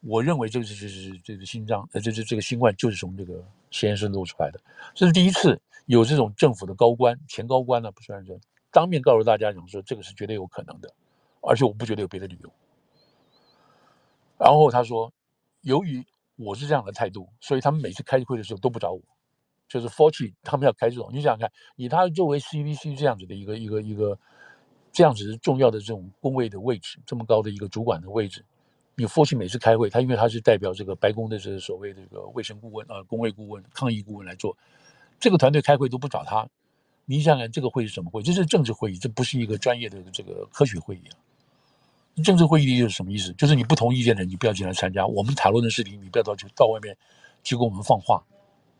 [0.01, 4.59] 我认为这个是就是这个心脏呃这这这个新冠就是从这个实验室弄出来的，
[4.93, 10.93] 这是第一次有这种政府的高官前高官呢、不算人当面告诉大家讲说这个是绝对有可能的，
[11.39, 12.51] 而且我不觉得有别的理由。
[14.37, 15.13] 然后他说
[15.61, 16.05] 由于。
[16.41, 19.01] 我是这样的态度，所以他们每次开会的时候都不找我，
[19.67, 21.09] 就是 Fauci 他们要开这种。
[21.11, 24.17] 你想想看，以他作为 CVC 这样子的一个一个一个
[24.93, 28.45] 这样子重要的这种公卫的位置，这么高的一个主管的位置，
[28.95, 34.57] 你 Fauci 每次开会，他因为他是代表这个白宫的这个所谓的这个卫生顾问啊、呃、公卫顾问、抗疫顾问来做，
[35.19, 36.47] 这个团队开会都不找他，
[37.05, 38.23] 你想想看这个会是什么会？
[38.23, 41.19] 这是政治会议，这不是一个专业的这个科学会议啊。
[42.19, 43.33] 政治会议就是什么意思？
[43.33, 45.05] 就是你不同意见的，你不要进来参加。
[45.05, 46.95] 我们讨论的事情，你不要到去到外面
[47.43, 48.23] 去给我们放话，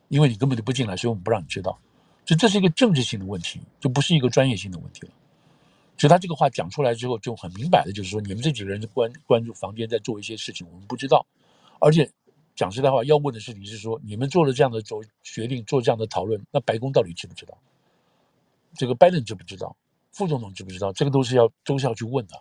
[0.08, 1.78] 因为你根本就不进来，所以我们不让你知道。
[2.26, 5.14] 所以这是一个政治性的问题，就不是一个专业性的问题了。
[5.98, 11.26] 所以他这个话讲出来之后，就很明白的，就是说你们这几个人关关注房间在做一些事情，我们不知道。
[11.80, 12.10] 而且
[12.56, 17.58] 讲实在话，要问的事情是说，你们做了这样的做决定，做这样的讨论，那白宫到底知不知道？
[18.76, 19.76] 这个拜登知不知道？
[20.12, 20.94] 副总统知不知道？
[20.94, 22.36] 这个都是要都是要去问的。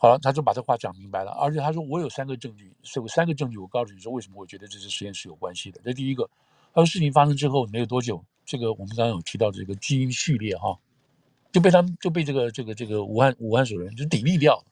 [0.00, 5.80] 好了，他就把这话讲明白了，而且他说我有三个证据，是有三个证据，我告诉你说为什么我觉得这是实验室有关系的。
[5.84, 6.30] 这第一个，
[6.72, 10.78] 他说事情发生之后没有多久，这个我们刚刚有提到这个基因序列哈，
[11.50, 14.64] 就被他们就被这个这个这个武汉武汉所人就抵御掉了，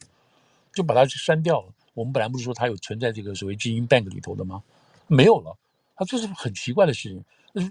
[0.73, 1.73] 就把它删掉了。
[1.95, 4.63] 我们本来不是说它有存在这个所谓基因 bank 里头的吗？
[5.09, 5.57] 没有了，
[5.97, 7.25] 他这是很奇怪的事情。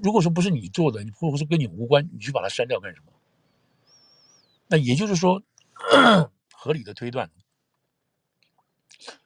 [0.04, 3.14] 如果说不是你做的，你或者说跟你无关，你去把它删掉干什么？
[4.68, 5.42] 那也就是说，
[6.52, 7.30] 合理的推断。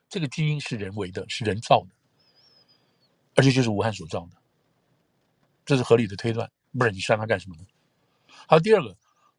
[0.09, 1.89] 这个基因是人为的，是人造的，
[3.35, 4.37] 而且就是武汉所造的，
[5.65, 6.49] 这是合理的推断。
[6.77, 7.65] 不然你删它干什么呢？
[8.47, 8.95] 还有第二个，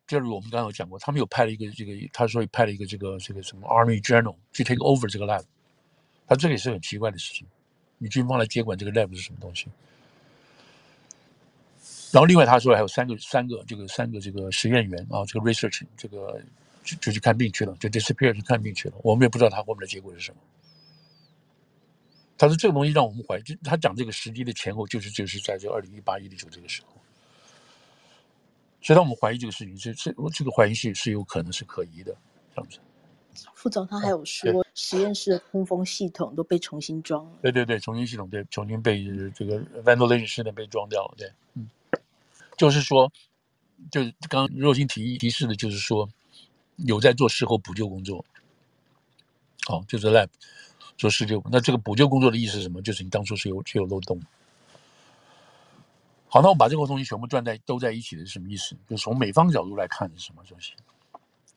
[0.06, 5.44] 第二个我们刚刚有讲过，他们有派了一个这个，他说派了一个这个这个什么 Army General 去 take over 这个 lab，
[6.26, 7.46] 他这个也是很奇怪的事情。
[7.98, 9.66] 你军方来接管这个 lab 是什么东西？
[12.12, 16.42] 然后另外他说还有三个三个这个三个这个实验员啊，这个 research 这个
[16.82, 20.40] 就就去看病去了，就 disappear 去看病去了，我们也不知道他后面的结果是什么。
[22.40, 26.96] 他说：“这个东西让我们怀疑，就他讲这个时机的前后，就是就是在这二零一八一九这个时候，
[28.80, 32.16] 所以让我们怀疑这个事情，这这这个怀疑是是有可能是可疑的，
[32.54, 32.78] 这样子。”
[33.54, 37.38] 副总他还有说，哦、实验室的通风系统都被重新装了。
[37.42, 41.14] 对对对，重新系统对，重新被这个 ventilation 系统被装掉了。
[41.18, 41.68] 对，嗯，
[42.56, 43.12] 就是说，
[43.90, 44.00] 就
[44.30, 46.08] 刚刚若星提提示的，就是说
[46.76, 48.24] 有在做事后补救工作。
[49.66, 50.28] 好、哦，就是 lab。
[51.00, 52.82] 做施救，那这个补救工作的意思是什么？
[52.82, 54.20] 就是你当初是有是有漏洞。
[56.28, 58.76] 好，那我把这个东西全部转在都在一起的是什么意思？
[58.86, 60.74] 就是从美方角度来看是什么东西？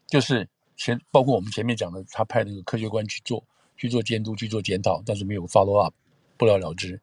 [0.08, 3.43] 就是前包括我们前面讲的，他派那个科学官去做
[3.75, 5.93] 去做监督去做检讨，但是没有 follow up，
[6.38, 7.01] 不了了之。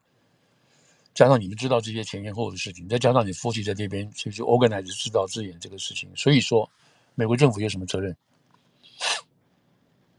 [1.12, 6.66] 加上你们知道这些前前后后的事情，再加上你夫妻在这边就是 organize 制造自演这个事情，所以说
[7.14, 8.16] 美国政府有什么责任？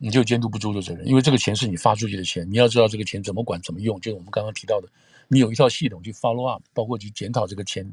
[0.03, 4.01] 你就监督不住的责任，因为这个钱是你发出去的钱，你要知道这个钱怎么管、怎么用。
[4.01, 4.89] 就是我们刚刚提到的，
[5.27, 7.87] 你有一套系统去 follow up，包括去检讨这个钱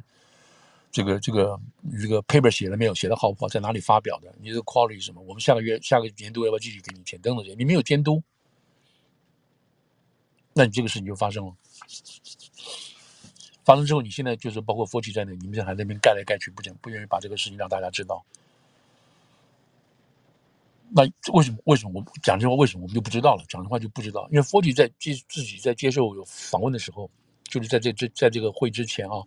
[0.90, 1.60] 这个这个
[2.00, 2.94] 这个 paper 写了没有？
[2.94, 3.46] 写的好不好？
[3.46, 4.34] 在哪里发表的？
[4.40, 5.20] 你这个 quality 什么？
[5.20, 7.20] 我们下个月下个年度要不要继续给你钱？
[7.20, 8.22] 等等这些，你没有监督，
[10.54, 11.52] 那你这个事情就发生了。
[13.66, 18.24] 发生之后，你现在就是包括 Fauci 在内，你们在还在那边盖来盖去，不讲不愿意把这个事情让大家知道。
[20.90, 21.58] 那为什么？
[21.64, 22.54] 为什么我讲这话？
[22.54, 23.44] 为什么我们就不知道了？
[23.48, 27.10] 讲这话就不知道，因为 Fauci 在接自己在接受访问的时候，
[27.44, 29.22] 就是在这这在这个会之前啊，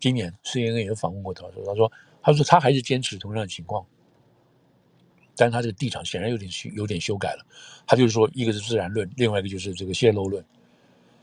[0.00, 3.86] 今年 CNN 也访问过他，说他说他说他还是坚持同样的情况，
[5.36, 7.46] 但是他这个立场显然有点修有点修改了，
[7.86, 10.44] 他就是说一个是自然论，另外一个就是这个泄露论。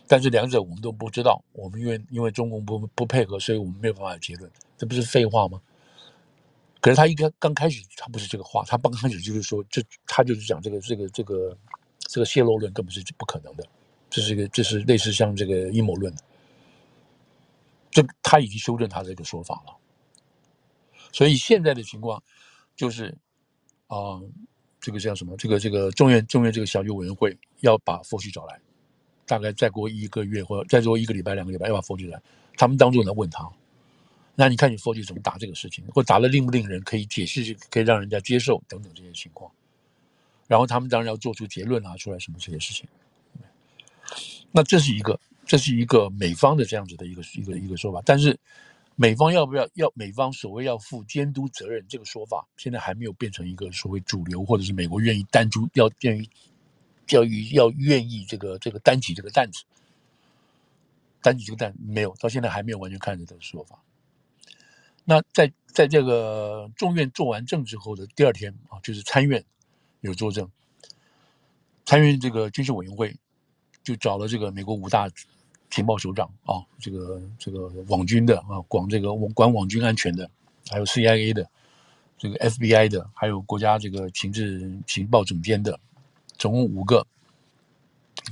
[0.08, 5.62] 但是两者我们都不知道，我们因为因为中共不不配合，所以我们没有办法结论，这不是废话吗？
[6.82, 11.58] 可是他一开刚开始他不是这个话，他刚开始就是说这他就是讲这个这个这个
[12.00, 13.64] 这个泄露论根本是不可能的，
[14.10, 16.22] 这是一个这是类似像这个阴谋论的，
[17.92, 19.78] 这他已经修正他这个说法了，
[21.14, 22.22] 所以现在的情况
[22.76, 23.16] 就是
[23.88, 24.20] 啊、
[24.80, 25.38] 这个叫什么？
[25.38, 28.60] 这个这个众院众院这个小组委员会要把佛系找来。
[29.28, 32.22] 大概再过一个月，或者再过一个礼拜、两个礼拜，要把佛系来，
[32.58, 33.50] 他们当中呢问他，
[34.36, 39.52] 那你看你 Fauci 怎么答这个事情，或答的令不令人可以解释，可以让人家接受等等这些情况，
[40.48, 42.88] 然后他们当然要做出结论拿出来什么这些事情。
[44.52, 48.38] 那这是一个，这是一个美方的这样子的一个一个一个说法，但是
[48.96, 56.30] 美方要不要要美方所谓要负监督责任这个说法，现在还没有变成一个所谓主流，或者是美国愿意单独要愿意。
[57.08, 59.64] 教育要愿意这个这个担起这个担子，
[61.22, 63.78] 担起这个担没有，到现在还没有完全看着这个说法。
[65.04, 69.44] 那在在这个众院做完证之后的第二天啊，就是参院
[70.02, 70.50] 有作证，
[71.86, 73.16] 参院这个军事委员会
[73.84, 75.10] 就找了这个美国五大
[75.70, 80.30] 情报首长啊，这个这个网军的啊，管这个管网军安全的，
[80.70, 81.50] 还有 CIA 的，
[82.18, 85.80] 这个 FBI 的，还有国家这个情治情报总监的。
[86.38, 87.06] 总共五个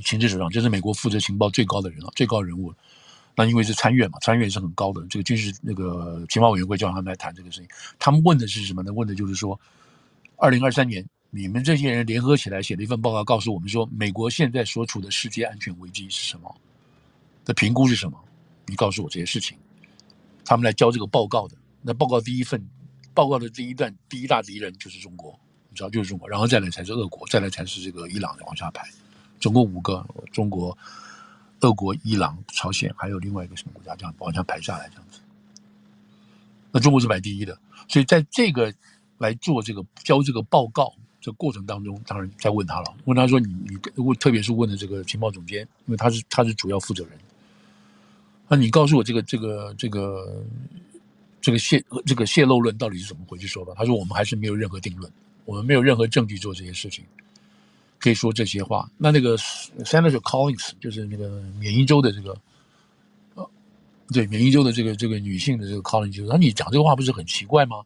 [0.04, 2.74] 情治首长，这是美国负责情报最高的人了，最高人物。
[3.40, 7.70] 那因为是参院嘛，参院是很高的，这个军事那个情报委员会叫他们来谈这个事情。
[7.98, 8.92] 他们问的是什么呢？
[8.92, 9.58] 问的就是说，
[10.36, 16.54] 二零二三年你们这些人联合起来写了一份报告，告诉我们说，美国现在所处的世界安全危机是什么？
[17.46, 18.22] 的评估是什么？
[18.66, 19.58] 你告诉我这些事情。
[20.44, 21.56] 他们来交这个报告的。
[21.82, 22.62] 那报告第一份
[23.14, 25.34] 报告的第一段第一大敌人就是中国。
[25.74, 28.86] 主要就是中国，然后再来才是俄国，再来才是这个伊朗，往下排，
[29.40, 30.78] 总共五个：中国、
[31.62, 35.20] 俄国、伊朗、朝鲜，还有另外一个什么国家，这样往下排下来，这样子。
[36.72, 38.74] 那中国是排第一的，所以在这个
[39.18, 47.14] 来做这个交这个报告这过程当中，当然在问他了，问他说：“你你问，特别是问的这个情报总监，因为他是他是主要负责人，
[48.48, 50.44] 那你告诉我这个这个这个
[51.42, 53.48] 这个泄这个泄漏论到底是怎么回事？
[53.48, 55.12] 说吧。”他说：“我们还是没有任何定论。”
[55.46, 57.04] 我们没有任何证据做这些事情，
[58.00, 58.90] 可以说这些话。
[58.98, 62.36] 那那个 Senator Collins 就是那个缅因州的这个，
[63.36, 63.50] 呃，
[64.12, 67.84] 对，缅因州的这个这个女性的这个 Collins 就说：“你讲这个话不是很奇怪吗？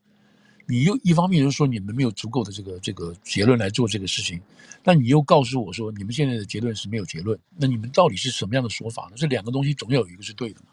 [0.65, 4.39] 你又一方面就是说你们没有足够的这个这个结论来做这个事情，
[4.83, 9.13] 那你又告诉我说你们现在的结论是没有结论，那你们到底是什么样的说法呢？
[9.17, 10.67] 这两个东西总有一个是对的嘛。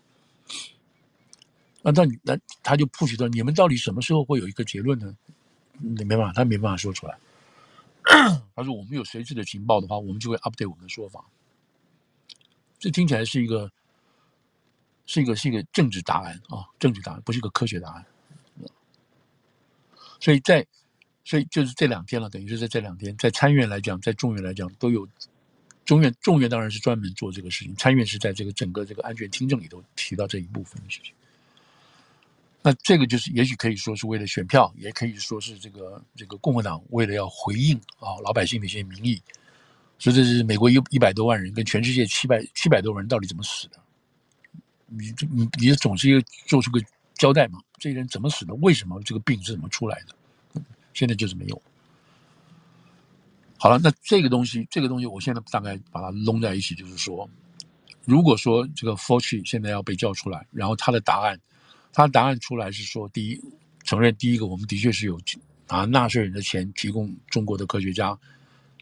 [1.83, 5.15] 那到那他就 push 到你们到底什么时候会有一个结论呢？”
[5.83, 7.17] 你没办法，他没办法说出来。
[8.57, 11.25] 他说：“我们有随时的情报的话，我们就会 update 我们的说法。”
[12.79, 13.71] 这听起来是一个，
[15.07, 18.07] 是一个，是一个政治答案啊，政治答案，不是一个科学答案。
[20.19, 20.67] 所以在，
[21.25, 25.07] 所以就是这两天了，等于是在这两天，在参院来讲，在众院来讲，都有
[25.85, 31.13] 中院，众院当然是专门做这个事情，参院是在这个整个这个安全听证里头提到这一部分的事情。
[32.63, 39.19] 那这个就是，也许可以说是为了选票，也可以说是这个这个共和党为了要回应啊老百姓的一些民意，
[39.99, 43.81] 所以这是美国一一百多万人跟全世界七百七百多万人到底怎么死的？
[44.89, 46.79] 你你你总是要做出个
[47.15, 47.59] 交代嘛？
[47.79, 48.53] 这些人怎么死的？
[48.57, 50.63] 为什么这个病是怎么出来的？
[50.93, 51.63] 现在就是没有。
[53.57, 57.27] 好了，那这个东西，这个东西，我现在大概把它拢在一起，就是说，
[58.05, 61.41] 如果说这个 Fauci 现在要被叫出来，然后他的答案。
[61.93, 63.41] 他答案出来是说，第一，
[63.85, 65.21] 承认第一个，我们的确是有
[65.69, 68.19] 拿纳税人的钱提供中国的科学家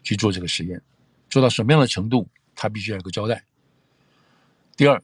[0.03, 0.81] 去做这个实验，
[1.29, 3.43] 做到什么样的程度，他必须要有个交代。
[4.75, 5.01] 第二，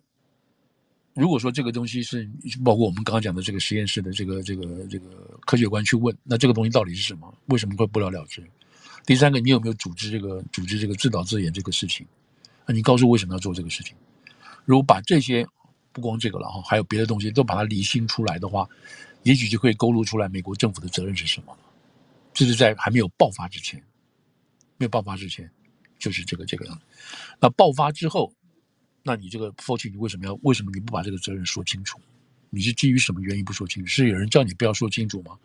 [1.14, 2.30] 如果说这个东西是
[2.64, 7.34] 包括我们刚刚讲的这个实验室的这个这个这个科学官去问，那这个东西到底是什么？
[7.48, 8.44] 为什么会不了了之？
[9.06, 12.06] 第三个，你有没有组织这个组织这个自导自演这个事情？
[12.66, 13.96] 那你告诉我为什么要做这个事情？
[14.66, 15.46] 如果把这些
[15.96, 18.68] 不光这个了哈，还有别的东西，都把它厘清出来的话，
[19.24, 21.58] 也许就可以勾勒出来美国政府的责任是什么。
[22.34, 23.82] 这是在还没有爆发之前，
[24.76, 25.50] 没有爆发之前，
[25.98, 26.82] 就是这个这个样子。
[27.40, 28.34] 那爆发之后，
[29.04, 31.98] 那你这个 Fauci 你为什么要为什么你不把这个责任说清楚？
[32.50, 33.88] 你是基于什么原因不说清楚？
[33.88, 35.40] 是有人叫你不要说清楚吗？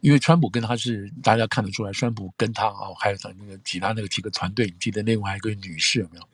[0.00, 6.28] 因为川普跟他是大家看得出来，川普跟他啊，还有他那个其他那个几个团队，你记得另外一个女士有没有？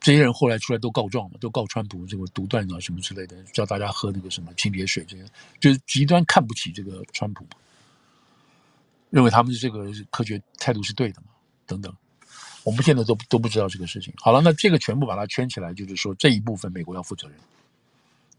[0.00, 5.24] 这些人后来出来都告状嘛，都告川普这个独断啊什么之类的，叫大家喝那个什么清洁水，这些
[5.60, 7.46] 就是极端看不起这个川普，
[9.10, 11.28] 认为他们这个科学态度是对的嘛，
[11.66, 11.94] 等等。
[12.64, 14.12] 我们现在都都不知道这个事情。
[14.18, 17.36] 好了，那这个全部把它圈起来，就是说这一部分美国要负责任，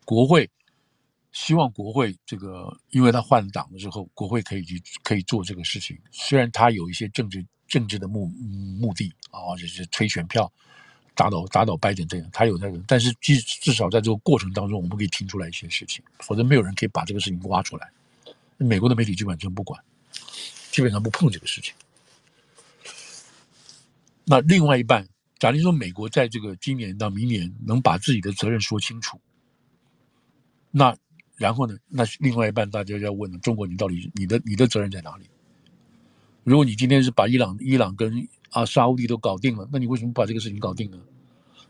[0.05, 0.49] 国会。
[1.31, 5.95] 希望国会这个，因为他换了党了之后，国会可以去可以做这个事情。
[6.09, 10.51] 虽然他有一些政治政治的目目的啊，就是推选票，
[11.19, 12.81] 打倒打倒拜登这样，他有那个。
[12.87, 17.91] 但是至至少在这个过程当中，我们可以听出来一些事情，否则没有人可以把这个事情挖出来。
[18.55, 19.83] 美国的媒体基本上不管，
[20.71, 21.73] 基本上不碰这个事情。
[24.23, 25.05] 那另外一半，
[25.39, 29.19] 假如说美国在这个今年到明年能把自己的责任说清楚，
[30.71, 30.95] 那。
[31.35, 31.77] 然后呢？
[31.87, 35.23] 那另外一半大家要问了：中国，你到底你的你的责任在哪里？
[36.43, 40.99] 如果你今天是把伊朗、伊朗跟啊沙乌地都搞定了，那你为什么不把这个事情搞定呢？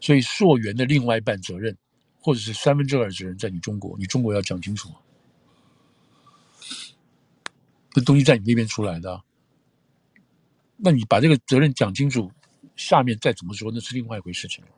[0.01, 1.77] 所以溯源的另外一半责任，
[2.21, 4.89] 或者是三分之二责任在你中国，你中国要讲清楚。
[7.91, 9.21] 这东西在你那边出来的，
[10.77, 12.31] 那你把这个责任讲清楚，
[12.75, 14.71] 下面再怎么说那是另外一回事情了。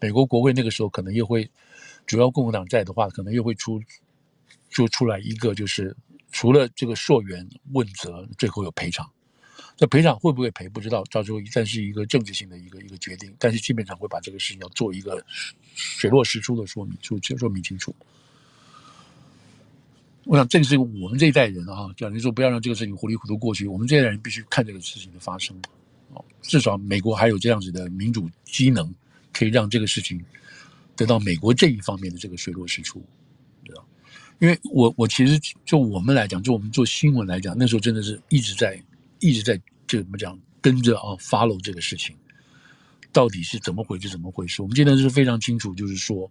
[0.00, 1.50] 美国国会那个时候可能又会，
[2.06, 3.80] 主要共和党在的话，可能又会出。
[4.70, 5.96] 就出来一个，就是
[6.30, 9.10] 除了这个溯源问责，最后有赔偿。
[9.78, 15.24] 这赔偿会不会赔不知道，到时候一旦是一个政治性的一个一个决定，但是基本上会把这个事情要做一个
[15.76, 17.94] 水落石出的说明，说说明清楚。
[20.24, 25.56] 我想这个是我们这一代人啊，讲你说不要让这个事情糊里糊涂过去，我们这一代人必须看这个事情的发生。
[26.12, 28.92] 哦，至少美国还有这样子的民主机能，
[29.32, 30.20] 可以让这个事情
[30.96, 33.00] 得到美国这一方面的这个水落石出。
[33.64, 33.84] 对吧
[34.40, 38.82] 因为我我其实就我们来讲，就我们做新闻来讲，那时候真的是一直在
[39.20, 42.16] 一直在就怎么讲跟着啊 follow 这个事情，
[43.12, 44.08] 到底是怎么回事？
[44.08, 44.62] 怎么回事？
[44.62, 46.30] 我们记得是非常清楚，就是说，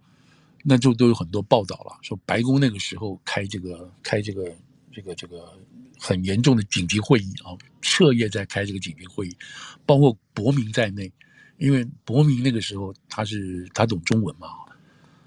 [0.62, 4.52] 那就都有很多报道了，说白宫那个时候开这个开这个
[4.92, 5.52] 这个这个
[5.98, 9.36] 很严重的紧急会议啊，彻夜在开这个紧急会议，
[9.84, 11.12] 包括伯明在内，
[11.58, 14.48] 因为伯明那个时候他是他懂中文嘛，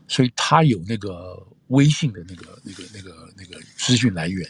[0.08, 1.48] 所以他有那个。
[1.72, 4.46] 微信的那个、那个、那个、那个资讯来源，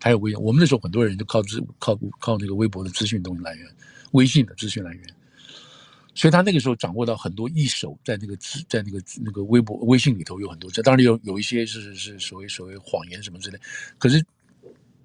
[0.00, 0.34] 还有微。
[0.36, 3.66] 我们那时候很多人就靠资、靠靠那个微博的资讯东西来源，
[4.12, 5.02] 微信的资讯来源。
[6.14, 8.36] 所以他那个时候掌握到很多一手，在那个、
[8.68, 10.70] 在那个那个微博、微信里头有很多。
[10.70, 13.58] 这当然有有一些是是所谓所谓谎言什么之类。
[13.98, 14.24] 可是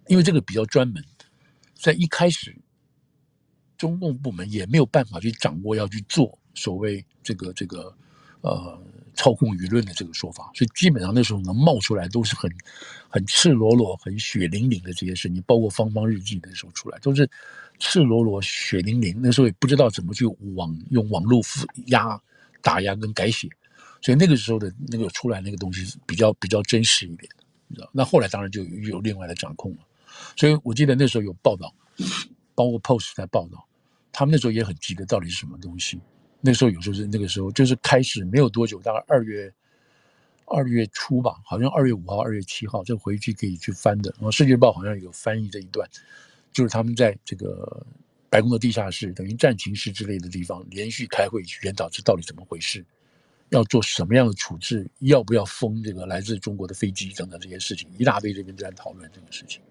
[0.08, 1.04] 因为这个比较专门，
[1.76, 2.56] 在一开始，
[3.78, 7.96] 中共部门也没有办法去掌握，要去做所谓这个这个
[8.42, 8.82] 呃。
[9.16, 12.52] 操控舆论的这个说法，所以基本上那时候能冒出来都是很
[13.08, 17.30] 很赤裸裸、很血淋淋的这些事情，包括《方方日记》那时候出来都是
[17.80, 19.16] 赤裸裸、血淋淋。
[19.22, 21.42] 那时候也不知道怎么去网用网络
[21.88, 22.20] 压
[22.62, 23.48] 打压跟改写，
[24.02, 27.30] 所以那个时候的那个出来那个东西比较比较真实一点，
[27.68, 27.90] 你知道？
[27.94, 29.80] 那后来当然就有另外的掌控了。
[30.36, 31.74] 所以我记得那时候有报道，
[32.56, 33.68] 包括 Post 在报道，
[34.12, 36.00] 他们那时候也很急的，到底是什么东西？
[36.46, 39.50] 那时候有时候是那个时候，就是开始没有多久，大概二月
[40.44, 44.14] 二月初吧，好像二月五号、二月七号，这回去可以去翻的。
[44.18, 45.90] 然后《世界报》好像有翻译这一段，
[46.52, 47.86] 就是他们在这个
[48.30, 52.84] 白宫的地下室，等于战情室之类的地方，连续开会去研讨这到底怎么回事，
[53.48, 59.62] 要做什么样的处置，要不要封这个来自中国的飞机等等这些事情，一大堆这边在讨论这个事情。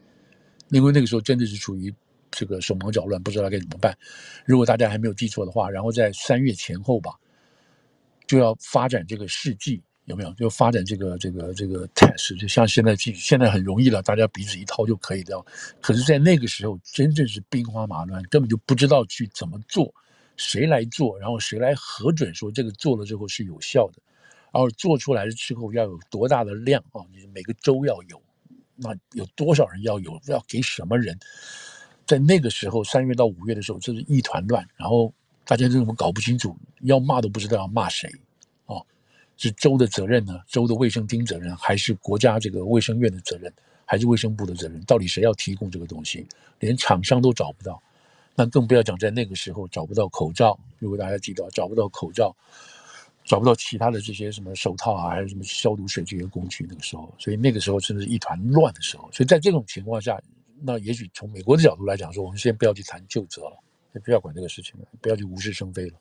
[0.70, 1.94] 因为那个时候真的是处于。
[2.32, 3.96] 这个手忙脚乱，不知道该怎么办。
[4.44, 7.12] 如果大家还没有记错的话，然后在三月前后吧，
[8.26, 10.32] 就要发展这个试剂，有没有？
[10.34, 15.40] 就发展这个这个这个 test，就像现在现在很容易了，大家鼻子一掏就可以的。
[15.80, 19.94] 可是，在那个时候，真正是兵荒马乱，根本就不知道去怎么做，
[20.36, 24.00] 谁来做，然后谁来核准说这个做了之后是有效的，
[24.52, 27.04] 然后做出来之后要有多大的量啊？
[27.12, 28.20] 你每个州要有，
[28.76, 30.18] 那有多少人要有？
[30.26, 31.18] 要给什么人？
[32.12, 35.10] 在那个时候，三月到五月的时候，这是一团乱，然后
[35.46, 38.06] 大家这种搞不清楚，要骂都不知道要骂谁，
[38.66, 38.84] 哦，
[39.38, 40.38] 是州的责任呢？
[40.46, 43.50] 州的卫生厅责任，还是国家这个卫生院的责任，
[43.86, 44.78] 还是卫生部的责任？
[44.82, 46.26] 到底谁要提供这个东西？
[46.60, 47.82] 连厂商都找不到，
[48.34, 50.60] 那更不要讲在那个时候找不到口罩。
[50.78, 52.36] 如果大家记得，找不到口罩，
[53.24, 56.66] 找不到其他的这些什么手套啊，还有什么消毒水这些工具。
[56.68, 59.08] 那个时候，所以那个时候真的是一团乱的时候。
[59.12, 60.20] 所以在这种情况下，
[60.64, 63.58] 那也许从美国的角度来讲，说我们先不要去谈究责了，
[63.94, 65.98] 也不要管这个事情了，不要去无事生非了。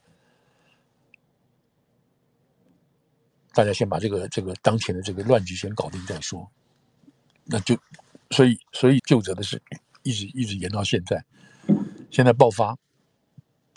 [3.53, 6.49] 大家先把这个这个当前的这个乱局先搞定再说。
[7.43, 7.77] 那就，
[8.29, 9.61] 所以所以究责的事
[10.03, 11.25] 一直一直延到现在，
[12.09, 12.77] 现在爆发。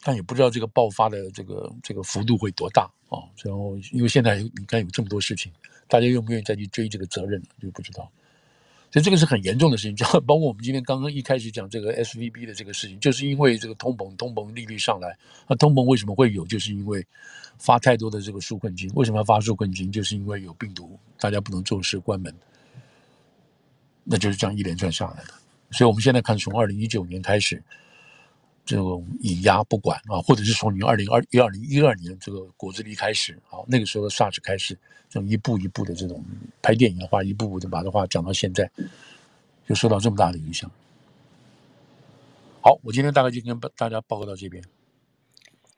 [0.06, 3.24] 但也不知道这个爆发的这个这个幅度会多大啊！
[3.42, 5.50] 然后因为现在你看有这么多事情，
[5.88, 8.12] 大家愿不愿意再去追这个责任就不知道。
[8.94, 9.96] 所以这个是很严重的事情。
[9.98, 15.18] 就包括我们今天刚刚一开始讲这个 SVB 的这个事情，就是因为这个通膨，通膨利率上来。
[15.48, 16.46] 那通膨为什么会有？
[16.46, 17.04] 就是因为
[17.58, 18.88] 发太多的这个纾困金。
[18.94, 19.90] 为什么要发纾困金？
[19.90, 22.32] 就是因为有病毒，大家不能做事关门。
[24.04, 25.34] 那就是这样一连串下来的。
[25.72, 27.60] 所以我们现在看，从二零一九年开始。
[28.64, 34.74] 这种以压不管啊，或者是从你二零二一二零一二年这个果子狸开始啊，那个时候的 SARS 开始，
[35.08, 36.24] 这种一步一步的这种
[36.62, 38.70] 拍电影的话，一步步的把这话讲到现在，
[39.66, 40.70] 就受到这么大的影响。
[42.62, 44.64] 好，我今天大概就跟大家报告到这边。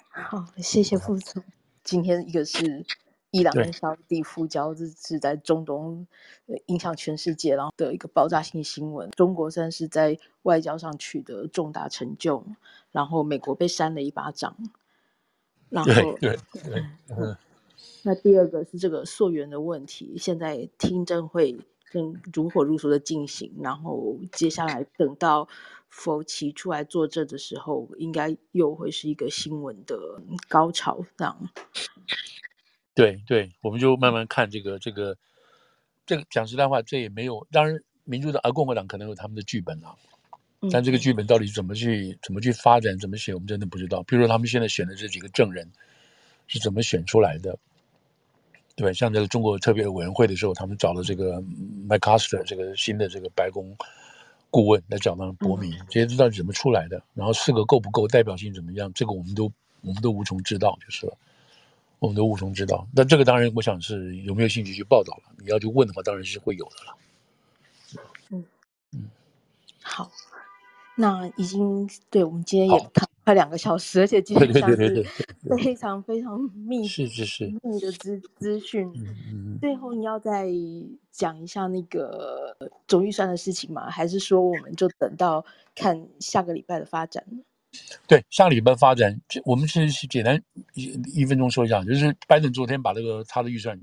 [0.09, 1.43] 好，谢谢副总。
[1.83, 2.87] 今天一个是。
[3.37, 6.07] 伊朗跟沙乌地复交，这是在中东
[6.67, 9.11] 影响全世界，然后的一个爆炸性新闻。
[9.11, 12.43] 中国算是在外交上取得重大成就，
[12.93, 14.57] 然后美国被扇了一巴掌。
[15.69, 17.37] 然后，对对对，嗯。
[18.03, 21.59] 那第二个是这个溯源的问题，现在听证会
[21.91, 25.47] 正如火如荼的进行，然后接下来等到
[25.89, 29.99] 佛奇出来作证的时候，应该又会是一个新闻的
[30.49, 31.51] 高潮，这样。
[32.97, 35.17] 对对，我们就慢慢看这个这个
[36.07, 36.25] 这个。
[36.31, 37.47] 讲实在话，这也没有。
[37.53, 39.95] 当然，民主党啊，共和党可能有他们的剧本啊，
[40.73, 44.03] 但这个剧本到底怎么去怎么去发展，怎么写，我们真的不知道。
[44.05, 45.71] 比如说，他们现在选的这几个证人
[46.47, 47.59] 是怎么选出来的？
[48.77, 51.43] 对，像这个中国特别委员会的时候，他们找了这个
[51.87, 53.77] McMaster 这个新的这个白宫
[54.51, 57.03] 顾问来找他们博明，这些到底怎么出来的。
[57.13, 58.91] 然后四个够不够代表性怎么样？
[58.95, 61.19] 这个我们都我们都无从知道，就是了。
[61.99, 65.35] 我们都无从知道，那这个当然，我想是有没有兴趣去报道了。
[65.39, 66.97] 你要去问的话，当然是会有的了。
[68.31, 68.45] 嗯
[68.93, 69.11] 嗯，
[69.83, 70.11] 好，
[70.97, 75.05] 那已经对我们今天也谈快两个小时，而且基本上是
[75.57, 78.93] 非常非常密，是是是密的资资讯。
[79.61, 80.47] 最后你要再
[81.11, 82.55] 讲一下那个
[82.87, 83.89] 总预算的事情吗？
[83.89, 85.45] 还是说我们就等到
[85.75, 87.25] 看下个礼拜的发展？
[88.07, 90.43] 对，下礼拜发展，我们是简单
[90.75, 93.79] 一一分钟说一下，就是拜登昨天把这个他的预算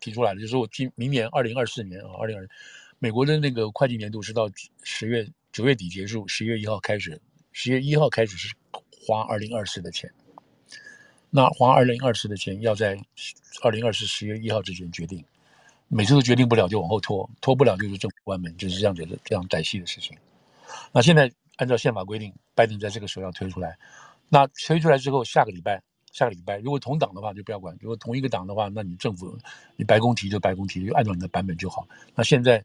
[0.00, 2.48] 提出来了，就是我今明年二零二四年啊，二零二，
[2.98, 4.48] 美国的那个会计年度是到
[4.82, 7.20] 十月九月底结束，十月一号开始，
[7.52, 8.54] 十月一号开始是
[9.06, 10.10] 花二零二四的钱，
[11.28, 12.96] 那花二零二四的钱要在
[13.62, 15.22] 二零二四十月一号之前决定，
[15.88, 20.16] 每次都决定不了就往后拖，拖不了就是政府关门，就是这样子的这样歹戏的事情。
[20.92, 21.30] 那现在。
[21.56, 23.78] 按照宪法规定，拜登在这个时候要推出来。
[24.28, 25.80] 那推出来之后，下个礼拜，
[26.12, 29.38] 下个礼拜如果同党的话就不要管；如果同一个党的话，那你政府
[29.76, 31.86] 你白宫提就白宫提，就按照你的版本就好。
[32.14, 32.64] 那现在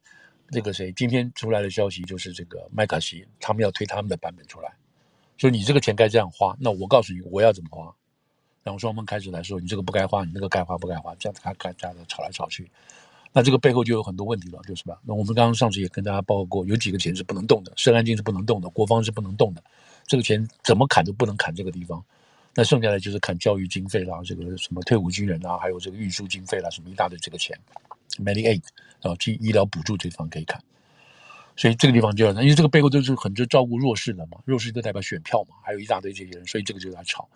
[0.50, 4.72] 这个谁今天出来的消息就是这个麦卡锡他们要推他们的版本出来，
[5.38, 6.56] 所以你这个钱该这样花。
[6.58, 7.94] 那我告诉你我要怎么花，
[8.64, 12.68] 然后双方开始来说，你这个不该花，你那个该花不该花，这样子开这样子吵来吵去。
[13.32, 15.00] 那这个背后就有很多问题了，就是吧？
[15.04, 19.62] 那我们刚刚上次也跟大家报告过，有几个钱是不能动的，涉安金是不能动的，国防是不能动的，
[20.06, 22.04] 这个钱怎么砍都不能砍这个地方。
[22.56, 27.56] 那剩下来就是砍教育经费啦，这个什么退伍军人啊，还有这个运输经费啦，什么一大堆这个钱
[28.18, 28.62] ，Medicaid
[29.02, 30.60] 啊，去医疗补助这方可以砍。
[31.56, 37.28] 所以这个地方就要，因为这个背后都是很多照顾弱势的嘛，弱势就代表选票嘛，还有一大堆这些人，所以这个就在吵。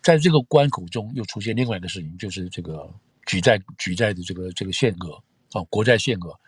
[0.00, 2.88] 在这个关口中又出现另外一个事情，就是这个
[3.26, 5.20] 举债举债的这个这个限额。
[5.52, 6.38] 啊，国债限额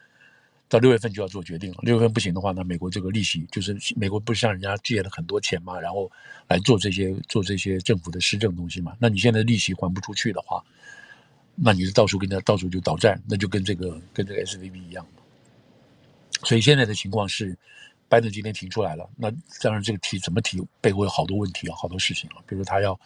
[0.68, 1.78] 到六月份就要做决定了。
[1.82, 6.11] 六月份不行的话，那美国这个利息就是美国不是向人家借了很多钱嘛，然后
[6.48, 8.96] 来做这些做这些政府的施政东西嘛。
[8.98, 10.64] 那你现在利息还不出去的话，
[11.55, 15.07] 那你是到处跟人家到处就倒债，那就跟这个跟这个 SVB 一样。
[16.42, 17.57] 所以现在的情况是，
[18.09, 19.30] 拜登今天提出来了，那
[19.62, 22.98] 当然这个提怎么提背后有好多问题啊，好多事情啊，比如他要。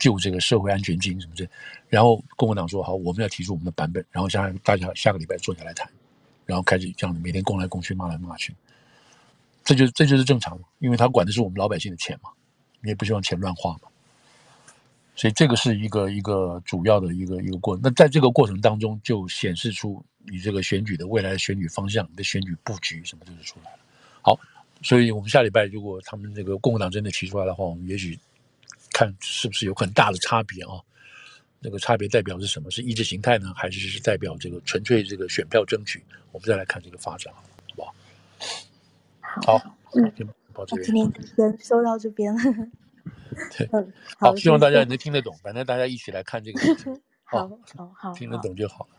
[0.00, 1.46] 就这个社会安全金什么的，
[1.88, 5.86] 然后共和党说好，我们要提出我们的版本，然后下大家下个礼拜坐下来谈，
[6.46, 8.54] 然后开始这样每天攻来攻去骂来骂去，
[9.62, 12.30] 这就这就是正常，因为他管的是我们老百姓的钱嘛，
[12.80, 13.80] 你也不希望钱乱花嘛，
[15.14, 17.82] 所以这个是一个一个主要的一个一个过程。
[17.84, 23.78] 那在这个过程当中，就显示出你这个选举的未来的选举方向、你的选举布局什么就是出来了。
[24.22, 24.40] 好，
[24.82, 28.18] 所以我们下礼拜如果他们这个共和党真的提出来的话，我们也许。
[29.00, 30.76] 看是不是有很大的差别啊？
[31.58, 32.70] 那个差别代表是什么？
[32.70, 36.04] 是意识形态呢，还是是代表这个纯粹这个选票争取？
[36.32, 37.42] 我们再来看这个发展，好
[37.74, 37.94] 不好？
[39.20, 40.12] 好，好，嗯，
[40.54, 42.36] 那今天先说到这边。
[43.56, 46.60] 对，嗯，好，希望大家也能听得懂，反正大家一起来看这个
[47.24, 48.96] 好，好，好，听得懂就好了。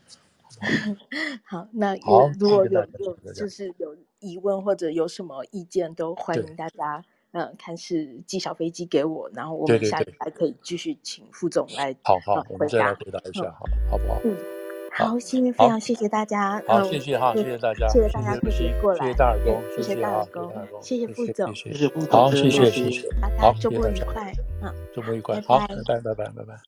[1.44, 7.04] 好， 那有如果有有就是有疑问或者有什么意见，都欢迎大家。
[7.32, 14.20] 嗯，看是寄小飞机给我，然后我们下礼拜可以继续请副总来好好，我们再来回答一下，好，好不好？
[14.24, 14.36] 嗯，
[14.92, 23.08] 好，今天非常谢谢大家，好，谢谢哈，谢谢大家，谢谢大家可以过来，谢谢大耳公，谢谢大耳公，谢谢副总，谢谢副总，好，谢谢谢谢，
[23.38, 26.62] 好，周末愉快，嗯，周末愉快，好，拜拜拜拜拜拜。